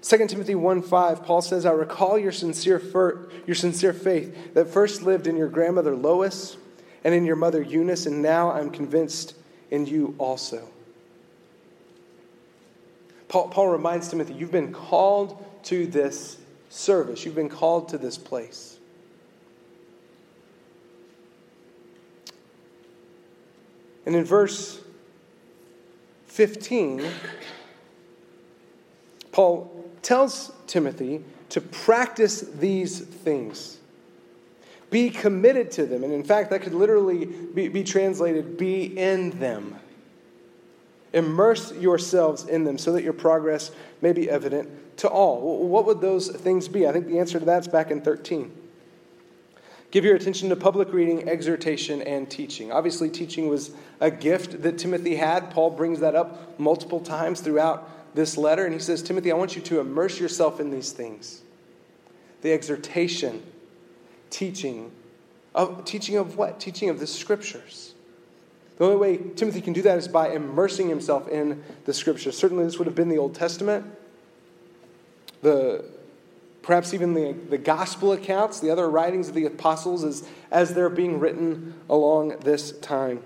2 0.01 0.27
Timothy 0.27 0.55
1 0.55 0.81
5, 0.81 1.23
Paul 1.23 1.41
says, 1.41 1.65
I 1.65 1.71
recall 1.71 2.17
your 2.17 2.31
sincere, 2.31 2.79
fir- 2.79 3.29
your 3.45 3.55
sincere 3.55 3.93
faith 3.93 4.53
that 4.53 4.69
first 4.69 5.03
lived 5.03 5.27
in 5.27 5.35
your 5.35 5.49
grandmother 5.49 5.95
Lois 5.95 6.57
and 7.03 7.13
in 7.13 7.25
your 7.25 7.35
mother 7.35 7.61
Eunice, 7.61 8.05
and 8.05 8.21
now 8.21 8.51
I'm 8.51 8.71
convinced 8.71 9.35
in 9.69 9.85
you 9.85 10.15
also. 10.17 10.67
Paul, 13.29 13.47
Paul 13.49 13.69
reminds 13.69 14.09
Timothy, 14.09 14.33
you've 14.33 14.51
been 14.51 14.73
called 14.73 15.45
to 15.63 15.87
this 15.87 16.37
service, 16.69 17.23
you've 17.23 17.35
been 17.35 17.49
called 17.49 17.89
to 17.89 17.97
this 17.97 18.17
place. 18.17 18.77
And 24.05 24.15
in 24.15 24.25
verse 24.25 24.81
15, 26.25 27.05
Paul 29.31 29.89
tells 30.01 30.51
Timothy 30.65 31.23
to 31.49 31.61
practice 31.61 32.41
these 32.41 32.99
things. 32.99 33.77
Be 34.89 35.11
committed 35.11 35.69
to 35.71 35.85
them. 35.85 36.03
And 36.03 36.11
in 36.11 36.23
fact, 36.23 36.49
that 36.49 36.63
could 36.63 36.73
literally 36.73 37.25
be, 37.25 37.67
be 37.67 37.83
translated 37.83 38.57
be 38.57 38.85
in 38.97 39.29
them. 39.39 39.75
Immerse 41.13 41.71
yourselves 41.73 42.45
in 42.45 42.63
them 42.63 42.77
so 42.77 42.91
that 42.93 43.03
your 43.03 43.13
progress 43.13 43.71
may 44.01 44.13
be 44.13 44.29
evident 44.29 44.69
to 44.97 45.07
all. 45.07 45.67
What 45.67 45.85
would 45.85 46.01
those 46.01 46.29
things 46.29 46.67
be? 46.67 46.87
I 46.87 46.91
think 46.91 47.07
the 47.07 47.19
answer 47.19 47.39
to 47.39 47.45
that's 47.45 47.67
back 47.67 47.89
in 47.89 48.01
13. 48.01 48.51
Give 49.91 50.05
your 50.05 50.15
attention 50.15 50.49
to 50.49 50.55
public 50.55 50.93
reading, 50.93 51.27
exhortation, 51.27 52.03
and 52.03 52.29
teaching. 52.29 52.71
Obviously, 52.71 53.09
teaching 53.09 53.47
was 53.47 53.71
a 53.99 54.11
gift 54.11 54.61
that 54.61 54.77
Timothy 54.77 55.15
had. 55.15 55.49
Paul 55.49 55.71
brings 55.71 55.99
that 56.01 56.15
up 56.15 56.59
multiple 56.59 56.99
times 56.99 57.41
throughout 57.41 57.89
this 58.15 58.37
letter, 58.37 58.65
and 58.65 58.73
he 58.73 58.79
says, 58.79 59.01
Timothy, 59.01 59.31
I 59.31 59.35
want 59.35 59.55
you 59.55 59.63
to 59.63 59.79
immerse 59.79 60.19
yourself 60.19 60.59
in 60.59 60.69
these 60.69 60.91
things. 60.91 61.41
The 62.41 62.53
exhortation, 62.53 63.41
teaching, 64.29 64.91
of, 65.55 65.85
teaching 65.85 66.17
of 66.17 66.37
what? 66.37 66.59
Teaching 66.59 66.89
of 66.89 66.99
the 66.99 67.07
scriptures. 67.07 67.88
The 68.79 68.85
only 68.85 68.97
way 68.97 69.17
Timothy 69.35 69.59
can 69.59 69.73
do 69.73 69.81
that 69.81 69.97
is 69.97 70.07
by 70.07 70.29
immersing 70.29 70.87
himself 70.87 71.27
in 71.27 71.61
the 71.83 71.93
scriptures. 71.93 72.37
Certainly, 72.37 72.63
this 72.63 72.79
would 72.79 72.87
have 72.87 72.95
been 72.95 73.09
the 73.09 73.17
Old 73.17 73.35
Testament, 73.35 73.85
the 75.41 75.83
perhaps 76.61 76.93
even 76.93 77.13
the, 77.13 77.33
the 77.49 77.57
gospel 77.57 78.13
accounts, 78.13 78.61
the 78.61 78.69
other 78.69 78.89
writings 78.89 79.27
of 79.27 79.35
the 79.35 79.45
apostles 79.45 80.05
as, 80.05 80.25
as 80.49 80.73
they're 80.73 80.89
being 80.89 81.19
written 81.19 81.73
along 81.89 82.37
this 82.39 82.71
time. 82.79 83.21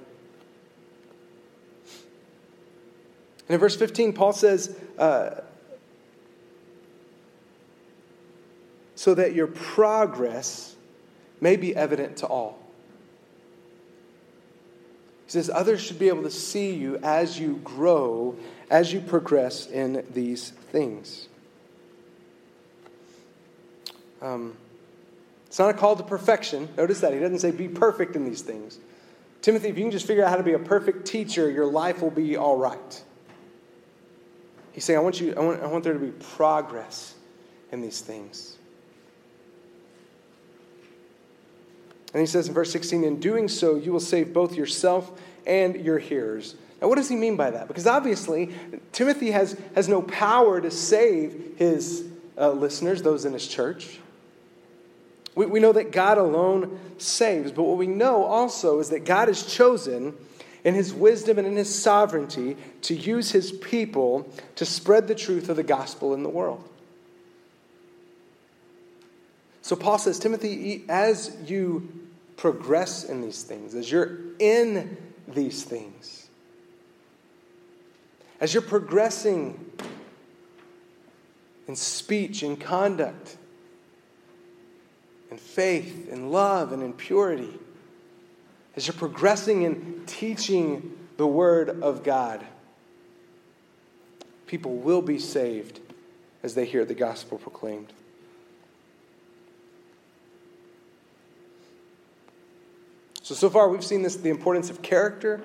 And 3.47 3.55
in 3.55 3.59
verse 3.59 3.75
15, 3.75 4.13
Paul 4.13 4.33
says, 4.33 4.75
uh, 4.97 5.41
so 8.95 9.13
that 9.13 9.35
your 9.35 9.47
progress 9.47 10.75
may 11.41 11.57
be 11.57 11.75
evident 11.75 12.17
to 12.17 12.25
all 12.25 12.62
says 15.33 15.49
others 15.49 15.81
should 15.81 15.99
be 15.99 16.07
able 16.07 16.23
to 16.23 16.31
see 16.31 16.73
you 16.73 16.97
as 17.03 17.39
you 17.39 17.59
grow, 17.63 18.35
as 18.69 18.93
you 18.93 19.01
progress 19.01 19.67
in 19.67 20.05
these 20.13 20.51
things. 20.71 21.27
Um, 24.21 24.55
it's 25.47 25.59
not 25.59 25.69
a 25.69 25.73
call 25.73 25.95
to 25.95 26.03
perfection. 26.03 26.69
Notice 26.77 27.01
that. 27.01 27.13
He 27.13 27.19
doesn't 27.19 27.39
say 27.39 27.51
be 27.51 27.67
perfect 27.67 28.15
in 28.15 28.25
these 28.25 28.41
things. 28.41 28.79
Timothy, 29.41 29.67
if 29.67 29.77
you 29.77 29.83
can 29.83 29.91
just 29.91 30.07
figure 30.07 30.23
out 30.23 30.29
how 30.29 30.37
to 30.37 30.43
be 30.43 30.53
a 30.53 30.59
perfect 30.59 31.05
teacher, 31.05 31.49
your 31.49 31.65
life 31.65 32.01
will 32.01 32.11
be 32.11 32.37
all 32.37 32.57
right. 32.57 33.03
He's 34.71 34.85
saying, 34.85 34.97
I 34.97 35.01
want, 35.01 35.19
you, 35.19 35.35
I 35.35 35.39
want, 35.41 35.61
I 35.61 35.67
want 35.67 35.83
there 35.83 35.93
to 35.93 35.99
be 35.99 36.11
progress 36.11 37.13
in 37.71 37.81
these 37.81 38.01
things. 38.01 38.57
And 42.13 42.21
he 42.21 42.27
says 42.27 42.47
in 42.47 42.53
verse 42.53 42.71
16, 42.71 43.03
In 43.03 43.19
doing 43.19 43.47
so, 43.47 43.75
you 43.75 43.91
will 43.91 43.99
save 43.99 44.33
both 44.33 44.55
yourself 44.55 45.11
and 45.45 45.83
your 45.83 45.99
hearers. 45.99 46.55
Now, 46.81 46.87
what 46.87 46.95
does 46.95 47.09
he 47.09 47.15
mean 47.15 47.35
by 47.35 47.51
that? 47.51 47.67
Because 47.67 47.87
obviously, 47.87 48.53
Timothy 48.91 49.31
has, 49.31 49.59
has 49.73 49.87
no 49.87 50.01
power 50.01 50.61
to 50.61 50.69
save 50.69 51.55
his 51.57 52.05
uh, 52.37 52.51
listeners, 52.51 53.01
those 53.01 53.25
in 53.25 53.33
his 53.33 53.47
church. 53.47 53.99
We, 55.35 55.45
we 55.47 55.59
know 55.59 55.71
that 55.73 55.91
God 55.91 56.17
alone 56.17 56.79
saves, 56.97 57.51
but 57.51 57.63
what 57.63 57.77
we 57.77 57.87
know 57.87 58.23
also 58.23 58.79
is 58.79 58.89
that 58.89 59.05
God 59.05 59.27
has 59.27 59.43
chosen, 59.43 60.13
in 60.63 60.75
his 60.75 60.93
wisdom 60.93 61.37
and 61.37 61.47
in 61.47 61.55
his 61.55 61.73
sovereignty, 61.73 62.57
to 62.83 62.95
use 62.95 63.31
his 63.31 63.51
people 63.51 64.29
to 64.55 64.65
spread 64.65 65.07
the 65.07 65.15
truth 65.15 65.49
of 65.49 65.55
the 65.55 65.63
gospel 65.63 66.13
in 66.13 66.23
the 66.23 66.29
world. 66.29 66.67
So 69.61 69.75
Paul 69.75 69.97
says, 69.97 70.19
Timothy, 70.19 70.83
as 70.89 71.35
you 71.47 72.02
progress 72.37 73.03
in 73.03 73.21
these 73.21 73.43
things, 73.43 73.75
as 73.75 73.91
you're 73.91 74.17
in 74.39 74.97
these 75.27 75.63
things, 75.63 76.27
as 78.39 78.53
you're 78.53 78.63
progressing 78.63 79.71
in 81.67 81.75
speech, 81.75 82.43
in 82.43 82.57
conduct, 82.57 83.37
in 85.31 85.37
faith, 85.37 86.09
in 86.09 86.29
love, 86.29 86.71
and 86.71 86.83
in 86.83 86.93
purity, 86.93 87.57
as 88.75 88.87
you're 88.87 88.93
progressing 88.95 89.61
in 89.63 90.03
teaching 90.05 90.97
the 91.17 91.27
Word 91.27 91.69
of 91.81 92.03
God, 92.03 92.45
people 94.47 94.75
will 94.75 95.01
be 95.01 95.19
saved 95.19 95.79
as 96.41 96.55
they 96.55 96.65
hear 96.65 96.83
the 96.85 96.93
gospel 96.93 97.37
proclaimed. 97.37 97.93
So, 103.23 103.33
so 103.33 103.49
far 103.49 103.69
we've 103.69 103.83
seen 103.83 104.03
this 104.03 104.17
the 104.17 104.29
importance 104.29 104.69
of 104.69 104.81
character. 104.81 105.41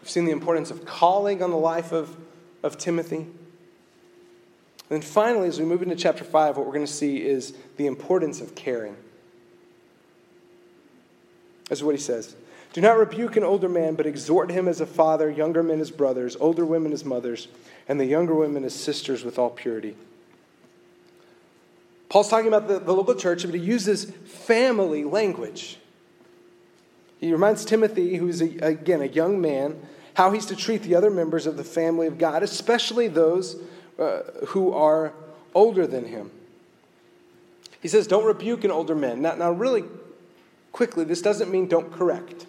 We've 0.00 0.10
seen 0.10 0.26
the 0.26 0.32
importance 0.32 0.70
of 0.70 0.84
calling 0.84 1.42
on 1.42 1.50
the 1.50 1.56
life 1.56 1.90
of, 1.90 2.14
of 2.62 2.76
Timothy. 2.76 3.16
And 3.16 3.30
then 4.90 5.00
finally, 5.00 5.48
as 5.48 5.58
we 5.58 5.64
move 5.64 5.82
into 5.82 5.96
chapter 5.96 6.22
5, 6.22 6.58
what 6.58 6.66
we're 6.66 6.74
going 6.74 6.86
to 6.86 6.92
see 6.92 7.24
is 7.24 7.54
the 7.78 7.86
importance 7.86 8.42
of 8.42 8.54
caring. 8.54 8.94
This 11.70 11.78
is 11.78 11.82
what 11.82 11.94
he 11.94 12.00
says. 12.00 12.36
Do 12.74 12.82
not 12.82 12.98
rebuke 12.98 13.36
an 13.36 13.44
older 13.44 13.68
man, 13.68 13.94
but 13.94 14.04
exhort 14.04 14.50
him 14.50 14.68
as 14.68 14.82
a 14.82 14.86
father, 14.86 15.30
younger 15.30 15.62
men 15.62 15.80
as 15.80 15.90
brothers, 15.90 16.36
older 16.38 16.66
women 16.66 16.92
as 16.92 17.06
mothers, 17.06 17.48
and 17.88 17.98
the 17.98 18.04
younger 18.04 18.34
women 18.34 18.64
as 18.64 18.74
sisters 18.74 19.24
with 19.24 19.38
all 19.38 19.48
purity. 19.48 19.96
Paul's 22.10 22.28
talking 22.28 22.48
about 22.48 22.68
the, 22.68 22.78
the 22.78 22.92
local 22.92 23.14
church, 23.14 23.46
but 23.46 23.54
he 23.54 23.60
uses 23.60 24.10
family 24.26 25.04
language. 25.04 25.78
He 27.24 27.32
reminds 27.32 27.64
Timothy, 27.64 28.16
who's, 28.16 28.42
a, 28.42 28.50
again, 28.58 29.00
a 29.00 29.06
young 29.06 29.40
man, 29.40 29.80
how 30.12 30.32
he's 30.32 30.44
to 30.44 30.54
treat 30.54 30.82
the 30.82 30.94
other 30.94 31.10
members 31.10 31.46
of 31.46 31.56
the 31.56 31.64
family 31.64 32.06
of 32.06 32.18
God, 32.18 32.42
especially 32.42 33.08
those 33.08 33.56
uh, 33.98 34.20
who 34.48 34.74
are 34.74 35.14
older 35.54 35.86
than 35.86 36.04
him. 36.04 36.30
He 37.80 37.88
says, 37.88 38.06
Don't 38.06 38.26
rebuke 38.26 38.62
an 38.64 38.70
older 38.70 38.94
man. 38.94 39.22
Now, 39.22 39.36
now, 39.36 39.52
really 39.52 39.84
quickly, 40.70 41.04
this 41.04 41.22
doesn't 41.22 41.50
mean 41.50 41.66
don't 41.66 41.90
correct. 41.90 42.44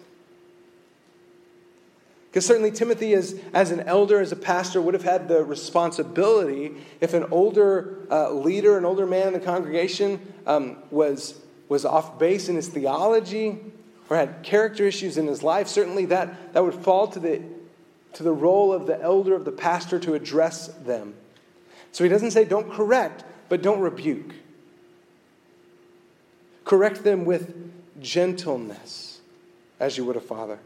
Because 2.28 2.44
certainly 2.44 2.70
Timothy, 2.70 3.14
as, 3.14 3.40
as 3.54 3.70
an 3.70 3.80
elder, 3.80 4.20
as 4.20 4.30
a 4.30 4.36
pastor, 4.36 4.82
would 4.82 4.92
have 4.92 5.04
had 5.04 5.26
the 5.26 5.42
responsibility 5.42 6.72
if 7.00 7.14
an 7.14 7.24
older 7.30 8.00
uh, 8.10 8.30
leader, 8.30 8.76
an 8.76 8.84
older 8.84 9.06
man 9.06 9.28
in 9.28 9.32
the 9.32 9.40
congregation 9.40 10.20
um, 10.46 10.76
was, 10.90 11.40
was 11.70 11.86
off 11.86 12.18
base 12.18 12.50
in 12.50 12.56
his 12.56 12.68
theology 12.68 13.58
or 14.08 14.16
had 14.16 14.42
character 14.42 14.86
issues 14.86 15.18
in 15.18 15.26
his 15.26 15.42
life, 15.42 15.68
certainly 15.68 16.06
that, 16.06 16.52
that 16.52 16.64
would 16.64 16.74
fall 16.74 17.08
to 17.08 17.18
the, 17.18 17.42
to 18.14 18.22
the 18.22 18.32
role 18.32 18.72
of 18.72 18.86
the 18.86 19.00
elder, 19.00 19.34
of 19.34 19.44
the 19.44 19.52
pastor, 19.52 19.98
to 20.00 20.14
address 20.14 20.68
them. 20.68 21.14
So 21.92 22.04
he 22.04 22.10
doesn't 22.10 22.30
say 22.30 22.44
don't 22.44 22.70
correct, 22.70 23.24
but 23.48 23.62
don't 23.62 23.80
rebuke. 23.80 24.34
Correct 26.64 27.04
them 27.04 27.24
with 27.24 27.54
gentleness, 28.00 29.20
as 29.80 29.96
you 29.96 30.04
would 30.04 30.16
a 30.16 30.20
father. 30.20 30.58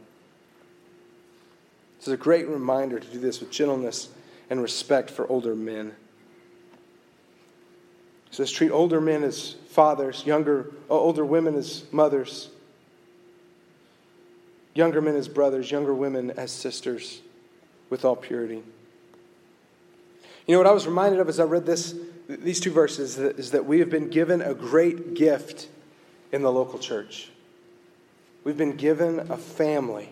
This 1.99 2.09
is 2.09 2.15
a 2.15 2.17
great 2.17 2.49
reminder 2.49 2.99
to 2.99 3.07
do 3.07 3.19
this 3.19 3.41
with 3.41 3.51
gentleness 3.51 4.09
and 4.49 4.63
respect 4.63 5.11
for 5.11 5.31
older 5.31 5.55
men. 5.55 5.95
He 8.31 8.37
says, 8.37 8.51
treat 8.51 8.71
older 8.71 9.01
men 9.01 9.23
as 9.23 9.57
fathers, 9.69 10.25
younger, 10.25 10.73
uh, 10.89 10.95
older 10.95 11.25
women 11.25 11.55
as 11.55 11.85
mothers, 11.93 12.49
younger 14.75 15.01
men 15.01 15.17
as 15.17 15.29
brothers, 15.29 15.71
younger 15.71 15.95
women 15.95 16.31
as 16.33 16.53
sisters, 16.53 17.21
with 17.89 18.05
all 18.05 18.17
purity. 18.17 18.63
You 20.47 20.55
know 20.55 20.59
what 20.59 20.67
I 20.67 20.73
was 20.73 20.87
reminded 20.87 21.21
of 21.21 21.29
as 21.29 21.39
I 21.39 21.45
read 21.45 21.67
this, 21.67 21.95
these 22.29 22.61
two 22.61 22.73
verses 22.73 23.19
is 23.19 23.53
that 23.53 23.67
we 23.67 23.79
have 23.81 23.91
been 23.91 24.09
given 24.09 24.41
a 24.41 24.55
great 24.55 25.15
gift 25.15 25.69
in 26.33 26.43
the 26.43 26.51
local 26.51 26.79
church. 26.79 27.31
We've 28.45 28.57
been 28.57 28.77
given 28.77 29.21
a 29.31 29.37
family. 29.37 30.09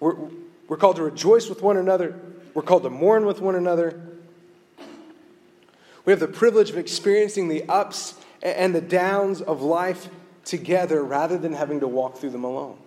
We're, 0.00 0.16
we're 0.68 0.76
called 0.76 0.96
to 0.96 1.02
rejoice 1.02 1.48
with 1.48 1.62
one 1.62 1.76
another. 1.76 2.18
We're 2.54 2.62
called 2.62 2.82
to 2.82 2.90
mourn 2.90 3.26
with 3.26 3.40
one 3.40 3.54
another. 3.54 4.00
We 6.04 6.12
have 6.12 6.20
the 6.20 6.28
privilege 6.28 6.70
of 6.70 6.78
experiencing 6.78 7.48
the 7.48 7.64
ups 7.68 8.14
and 8.42 8.74
the 8.74 8.80
downs 8.80 9.40
of 9.40 9.62
life 9.62 10.08
together 10.48 11.04
rather 11.04 11.36
than 11.36 11.52
having 11.52 11.80
to 11.80 11.86
walk 11.86 12.16
through 12.16 12.30
them 12.30 12.44
alone. 12.44 12.78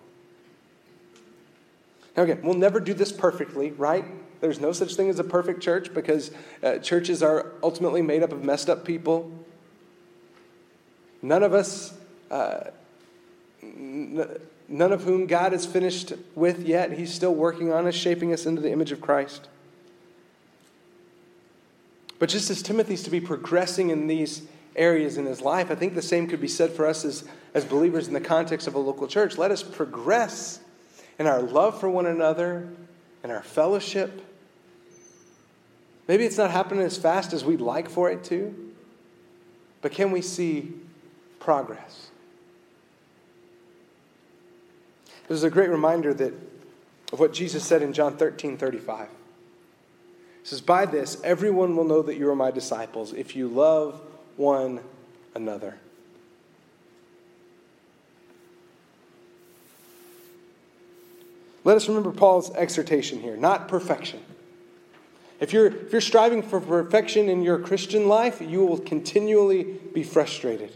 Now, 2.18 2.24
again, 2.24 2.42
we'll 2.44 2.56
never 2.56 2.80
do 2.80 2.94
this 2.94 3.12
perfectly, 3.12 3.72
right? 3.72 4.04
There's 4.42 4.60
no 4.60 4.72
such 4.72 4.96
thing 4.96 5.10
as 5.10 5.20
a 5.20 5.24
perfect 5.24 5.62
church 5.62 5.94
because 5.94 6.32
uh, 6.64 6.80
churches 6.80 7.22
are 7.22 7.54
ultimately 7.62 8.02
made 8.02 8.24
up 8.24 8.32
of 8.32 8.44
messed 8.44 8.70
up 8.70 8.84
people. 8.84 9.32
None 11.22 11.44
of 11.44 11.54
us, 11.54 11.94
uh, 12.32 12.72
n- 13.62 14.28
none 14.68 14.92
of 14.92 15.04
whom 15.04 15.28
God 15.28 15.54
is 15.54 15.66
finished 15.68 16.14
with 16.34 16.66
yet. 16.68 16.94
He's 16.94 17.14
still 17.14 17.36
working 17.36 17.72
on 17.72 17.86
us, 17.86 17.94
shaping 17.94 18.34
us 18.34 18.48
into 18.48 18.62
the 18.62 18.72
image 18.72 18.92
of 18.92 19.00
Christ. 19.00 19.48
But 22.18 22.30
just 22.30 22.50
as 22.50 22.64
Timothy's 22.64 23.04
to 23.04 23.12
be 23.12 23.22
progressing 23.22 23.92
in 23.92 24.08
these 24.08 24.42
areas 24.76 25.18
in 25.18 25.26
his 25.26 25.42
life, 25.42 25.72
I 25.72 25.76
think 25.76 25.96
the 25.96 26.02
same 26.02 26.28
could 26.28 26.42
be 26.42 26.48
said 26.48 26.72
for 26.72 26.86
us 26.86 27.06
as, 27.06 27.24
as 27.54 27.66
believers 27.66 28.08
in 28.08 28.14
the 28.14 28.22
context 28.22 28.68
of 28.68 28.76
a 28.76 28.80
local 28.80 29.08
church. 29.08 29.38
Let 29.38 29.52
us 29.52 29.64
progress 29.64 30.60
in 31.20 31.28
our 31.28 31.42
love 31.42 31.80
for 31.80 31.90
one 31.90 32.06
another, 32.06 32.70
in 33.24 33.32
our 33.32 33.44
fellowship. 33.44 34.26
Maybe 36.08 36.26
it's 36.26 36.38
not 36.38 36.52
happening 36.52 36.84
as 36.84 36.98
fast 36.98 37.34
as 37.34 37.46
we'd 37.46 37.62
like 37.62 37.90
for 37.90 38.10
it 38.10 38.24
to, 38.26 38.74
but 39.82 39.92
can 39.92 40.12
we 40.12 40.22
see 40.22 40.74
progress? 41.40 42.10
This 45.28 45.38
is 45.38 45.44
a 45.44 45.50
great 45.50 45.70
reminder 45.70 46.14
that 46.14 46.34
of 47.14 47.20
what 47.20 47.34
Jesus 47.34 47.64
said 47.64 47.82
in 47.82 47.94
John 47.94 48.18
13 48.18 48.58
35. 48.58 49.08
He 49.08 50.48
says, 50.48 50.62
By 50.62 50.86
this, 50.86 51.22
everyone 51.24 51.76
will 51.76 51.84
know 51.84 52.02
that 52.02 52.16
you 52.16 52.30
are 52.30 52.36
my 52.36 52.52
disciples 52.52 53.14
if 53.14 53.36
you 53.36 53.48
love 53.48 54.02
one 54.38 54.80
another. 55.36 55.78
Let 61.64 61.78
us 61.78 61.88
remember 61.88 62.12
Paul's 62.12 62.54
exhortation 62.56 63.20
here, 63.20 63.38
not 63.38 63.68
perfection. 63.68 64.24
If 65.40 65.54
you're, 65.54 65.68
if 65.68 65.92
you're 65.92 66.02
striving 66.02 66.44
for 66.44 66.60
perfection 66.60 67.30
in 67.30 67.42
your 67.42 67.60
Christian 67.60 68.08
life, 68.08 68.42
you 68.42 68.66
will 68.66 68.80
continually 68.80 69.64
be 69.64 70.04
frustrated. 70.04 70.76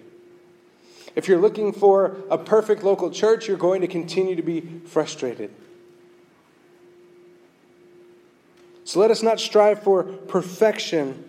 If 1.15 1.27
you're 1.27 1.39
looking 1.39 1.71
for 1.71 2.17
a 2.29 2.37
perfect 2.37 2.83
local 2.83 3.09
church, 3.09 3.47
you're 3.47 3.57
going 3.57 3.81
to 3.81 3.87
continue 3.87 4.35
to 4.35 4.41
be 4.41 4.61
frustrated. 4.85 5.51
So 8.83 8.99
let 8.99 9.11
us 9.11 9.23
not 9.23 9.39
strive 9.39 9.81
for 9.81 10.03
perfection, 10.03 11.23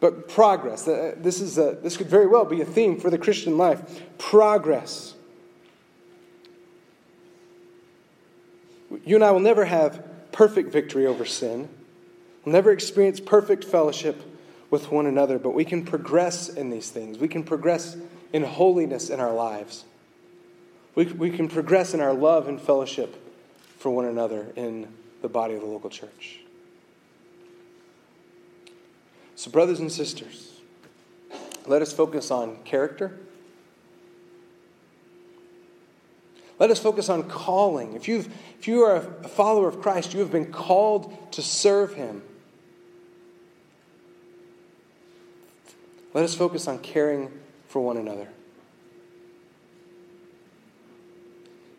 but 0.00 0.28
progress. 0.28 0.86
Uh, 0.86 1.14
this, 1.16 1.40
is 1.40 1.58
a, 1.58 1.78
this 1.82 1.96
could 1.96 2.08
very 2.08 2.26
well 2.26 2.44
be 2.44 2.60
a 2.60 2.64
theme 2.64 3.00
for 3.00 3.10
the 3.10 3.18
Christian 3.18 3.58
life 3.58 4.02
progress. 4.18 5.14
You 9.04 9.16
and 9.16 9.24
I 9.24 9.30
will 9.32 9.40
never 9.40 9.64
have 9.64 10.32
perfect 10.32 10.72
victory 10.72 11.06
over 11.06 11.24
sin. 11.24 11.68
We'll 12.44 12.52
never 12.52 12.70
experience 12.70 13.20
perfect 13.20 13.64
fellowship 13.64 14.22
with 14.70 14.90
one 14.90 15.06
another, 15.06 15.38
but 15.38 15.50
we 15.50 15.64
can 15.64 15.84
progress 15.84 16.48
in 16.48 16.70
these 16.70 16.90
things. 16.90 17.18
We 17.18 17.28
can 17.28 17.42
progress 17.42 17.96
in 18.32 18.44
holiness 18.44 19.10
in 19.10 19.20
our 19.20 19.32
lives. 19.32 19.84
We, 20.94 21.06
we 21.06 21.30
can 21.30 21.48
progress 21.48 21.94
in 21.94 22.00
our 22.00 22.14
love 22.14 22.48
and 22.48 22.60
fellowship 22.60 23.16
for 23.78 23.90
one 23.90 24.04
another 24.04 24.52
in 24.56 24.88
the 25.22 25.28
body 25.28 25.54
of 25.54 25.60
the 25.60 25.66
local 25.66 25.90
church. 25.90 26.40
So, 29.38 29.52
brothers 29.52 29.78
and 29.78 29.92
sisters, 29.92 30.50
let 31.64 31.80
us 31.80 31.92
focus 31.92 32.32
on 32.32 32.56
character. 32.64 33.20
Let 36.58 36.72
us 36.72 36.80
focus 36.80 37.08
on 37.08 37.22
calling. 37.28 37.92
If, 37.92 38.08
you've, 38.08 38.26
if 38.58 38.66
you 38.66 38.82
are 38.82 38.96
a 38.96 39.28
follower 39.28 39.68
of 39.68 39.80
Christ, 39.80 40.12
you 40.12 40.18
have 40.18 40.32
been 40.32 40.50
called 40.50 41.30
to 41.30 41.40
serve 41.40 41.94
Him. 41.94 42.22
Let 46.14 46.24
us 46.24 46.34
focus 46.34 46.66
on 46.66 46.80
caring 46.80 47.30
for 47.68 47.80
one 47.80 47.96
another. 47.96 48.26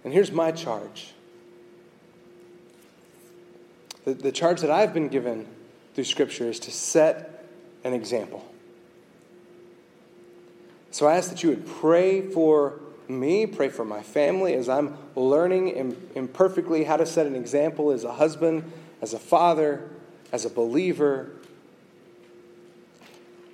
And 0.05 0.13
here's 0.13 0.31
my 0.31 0.53
charge 0.53 1.13
the, 4.05 4.13
the 4.13 4.31
charge 4.31 4.61
that 4.61 4.71
I've 4.71 4.93
been 4.93 5.09
given 5.09 5.45
through 5.93 6.05
Scripture 6.05 6.45
is 6.45 6.61
to 6.61 6.71
set 6.71 7.28
an 7.83 7.93
example. 7.93 8.45
So 10.91 11.07
I 11.07 11.15
ask 11.15 11.29
that 11.29 11.43
you 11.43 11.49
would 11.49 11.67
pray 11.67 12.21
for 12.21 12.79
me, 13.07 13.45
pray 13.45 13.69
for 13.69 13.85
my 13.85 14.01
family 14.01 14.53
as 14.53 14.69
I'm 14.69 14.97
learning 15.15 15.95
imperfectly 16.15 16.83
how 16.83 16.97
to 16.97 17.05
set 17.05 17.25
an 17.25 17.35
example 17.35 17.91
as 17.91 18.03
a 18.03 18.13
husband, 18.13 18.71
as 19.01 19.13
a 19.13 19.19
father, 19.19 19.89
as 20.31 20.45
a 20.45 20.49
believer, 20.49 21.31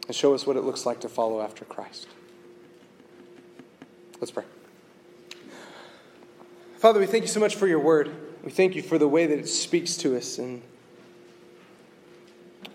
and 0.08 0.16
show 0.16 0.34
us 0.34 0.46
what 0.46 0.56
it 0.56 0.62
looks 0.62 0.86
like 0.86 1.02
to 1.02 1.10
follow 1.10 1.42
after 1.42 1.66
Christ. 1.66 2.08
Let's 4.20 4.32
pray. 4.32 4.44
Father, 6.78 7.00
we 7.00 7.06
thank 7.06 7.24
you 7.24 7.30
so 7.30 7.40
much 7.40 7.56
for 7.56 7.68
your 7.68 7.80
word. 7.80 8.12
We 8.44 8.52
thank 8.52 8.76
you 8.76 8.82
for 8.82 8.98
the 8.98 9.08
way 9.08 9.26
that 9.26 9.40
it 9.40 9.48
speaks 9.48 9.98
to 9.98 10.16
us. 10.16 10.38
And 10.38 10.62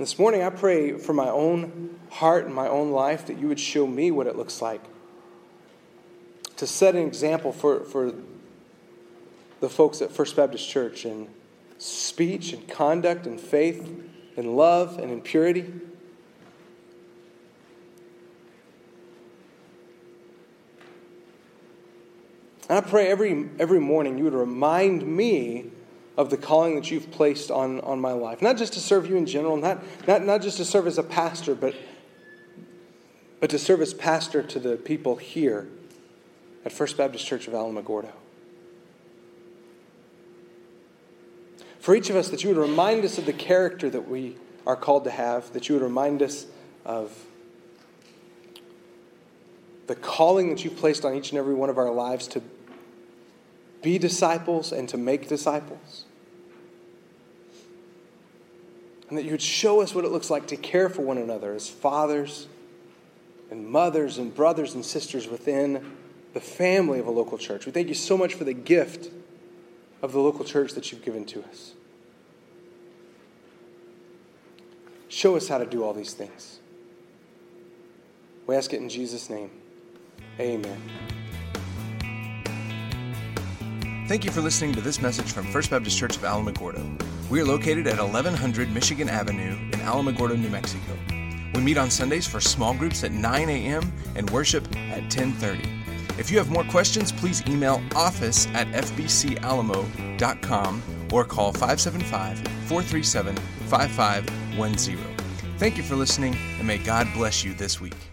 this 0.01 0.19
morning, 0.19 0.43
I 0.43 0.49
pray 0.49 0.97
for 0.97 1.13
my 1.13 1.29
own 1.29 2.01
heart 2.09 2.47
and 2.47 2.55
my 2.55 2.67
own 2.67 2.91
life 2.91 3.27
that 3.27 3.39
you 3.39 3.49
would 3.49 3.61
show 3.61 3.87
me 3.87 4.11
what 4.11 4.27
it 4.27 4.35
looks 4.35 4.63
like 4.63 4.81
to 6.57 6.67
set 6.67 6.95
an 6.95 7.07
example 7.07 7.53
for, 7.53 7.85
for 7.85 8.15
the 9.61 9.69
folks 9.69 10.01
at 10.01 10.11
First 10.11 10.37
Baptist 10.37 10.67
Church 10.67 11.05
in 11.05 11.29
speech 11.77 12.55
and 12.55 12.67
conduct 12.67 13.27
and 13.27 13.39
faith 13.39 13.87
and 14.39 14.57
love 14.57 14.99
and 14.99 15.11
in 15.11 15.21
purity. 15.21 15.67
And 22.71 22.79
I 22.79 22.81
pray 22.81 23.09
every, 23.09 23.51
every 23.59 23.81
morning 23.81 24.17
you 24.17 24.25
would 24.25 24.33
remind 24.33 25.07
me 25.07 25.73
of 26.17 26.31
the 26.31 26.37
calling 26.37 26.75
that 26.75 26.91
you've 26.91 27.11
placed 27.11 27.51
on, 27.51 27.81
on 27.81 28.01
my 28.01 28.13
life. 28.13 28.43
Not 28.43 28.57
just 28.57 28.73
to 28.75 28.81
serve 28.81 29.09
you 29.09 29.17
in 29.17 29.27
general, 29.27 29.57
not, 29.57 29.83
not, 30.07 30.25
not 30.25 30.43
just 30.43 30.57
to 30.59 30.65
serve 30.65 30.87
as 30.87 30.99
a 30.99 31.03
pastor, 31.03 31.55
but, 31.55 31.75
but 33.39 33.51
to 33.51 33.59
serve 33.59 33.81
as 33.81 33.95
pastor 33.95 34.43
to 34.43 34.59
the 34.59 34.77
people 34.77 35.17
here 35.17 35.69
at 36.65 36.73
First 36.73 36.97
Baptist 36.97 37.27
Church 37.27 37.47
of 37.49 37.55
Alamogordo. 37.55 38.13
For 41.79 41.95
each 41.95 42.11
of 42.11 42.17
us, 42.17 42.29
that 42.29 42.45
you 42.45 42.51
would 42.51 42.59
remind 42.59 43.05
us 43.05 43.17
of 43.17 43.25
the 43.25 43.33
character 43.33 43.89
that 43.89 44.07
we 44.07 44.37
are 44.67 44.77
called 44.77 45.05
to 45.05 45.11
have, 45.11 45.53
that 45.55 45.69
you 45.69 45.75
would 45.75 45.83
remind 45.83 46.23
us 46.23 46.47
of 46.85 47.25
the 49.87 49.95
calling 49.95 50.51
that 50.51 50.63
you've 50.63 50.77
placed 50.77 51.05
on 51.05 51.15
each 51.15 51.31
and 51.31 51.39
every 51.39 51.55
one 51.55 51.71
of 51.71 51.79
our 51.79 51.91
lives 51.91 52.29
to 52.29 52.43
be 53.83 53.99
disciples 53.99 54.73
and 54.73 54.89
to 54.89 54.97
make 54.97 55.29
disciples. 55.29 56.05
And 59.09 59.19
that 59.19 59.25
you 59.25 59.33
would 59.33 59.43
show 59.43 59.81
us 59.81 59.95
what 59.95 60.05
it 60.05 60.13
looks 60.13 60.31
like 60.31 60.47
to 60.49 60.57
care 60.57 60.89
for 60.89 61.03
one 61.03 61.19
another 61.19 61.53
as 61.53 61.69
fathers 61.69 62.47
and 63.51 63.67
mothers 63.67 64.19
and 64.19 64.35
brothers 64.35 64.75
and 64.75 64.85
sisters 64.85 65.27
within 65.27 65.97
the 66.33 66.41
family 66.41 67.01
of 67.01 67.07
a 67.07 67.11
local 67.11 67.37
church. 67.37 67.67
We 67.67 67.73
thank 67.73 67.89
you 67.89 67.95
so 67.95 68.17
much 68.17 68.35
for 68.35 68.45
the 68.45 68.55
gift 68.55 69.11
of 70.03 70.13
the 70.13 70.21
local 70.21 70.45
church 70.45 70.73
that 70.75 70.93
you've 70.93 71.05
given 71.05 71.25
to 71.27 71.43
us. 71.45 71.73
Show 75.09 75.37
us 75.37 75.49
how 75.49 75.59
to 75.59 75.67
do 75.67 75.83
all 75.83 75.93
these 75.93 76.15
things. 76.15 76.61
We 78.47 78.55
ask 78.55 78.73
it 78.73 78.81
in 78.81 78.89
Jesus' 78.89 79.29
name. 79.29 79.51
Amen. 80.39 81.20
Thank 84.11 84.25
you 84.25 84.33
for 84.33 84.41
listening 84.41 84.75
to 84.75 84.81
this 84.81 85.01
message 85.01 85.31
from 85.31 85.47
First 85.47 85.71
Baptist 85.71 85.97
Church 85.97 86.17
of 86.17 86.23
Alamogordo. 86.23 87.01
We 87.31 87.41
are 87.41 87.45
located 87.45 87.87
at 87.87 88.01
1100 88.01 88.73
Michigan 88.73 89.09
Avenue 89.09 89.53
in 89.53 89.71
Alamogordo, 89.71 90.37
New 90.37 90.49
Mexico. 90.49 90.99
We 91.55 91.61
meet 91.61 91.79
on 91.79 91.93
Sundays 91.93 92.27
for 92.27 92.41
small 92.41 92.75
groups 92.75 93.05
at 93.05 93.13
9 93.13 93.49
a.m. 93.49 93.93
and 94.17 94.29
worship 94.31 94.67
at 94.75 95.05
10:30. 95.13 96.19
If 96.19 96.29
you 96.29 96.39
have 96.39 96.51
more 96.51 96.65
questions, 96.65 97.13
please 97.13 97.47
email 97.47 97.81
office 97.95 98.49
at 98.49 98.67
fbcalamo.com 98.73 100.83
or 101.13 101.25
call 101.25 101.53
575 101.53 102.39
437 102.67 103.37
5510. 103.37 104.99
Thank 105.59 105.77
you 105.77 105.85
for 105.85 105.95
listening, 105.95 106.35
and 106.59 106.67
may 106.67 106.79
God 106.79 107.07
bless 107.15 107.45
you 107.45 107.55
this 107.55 107.81
week. 107.81 108.10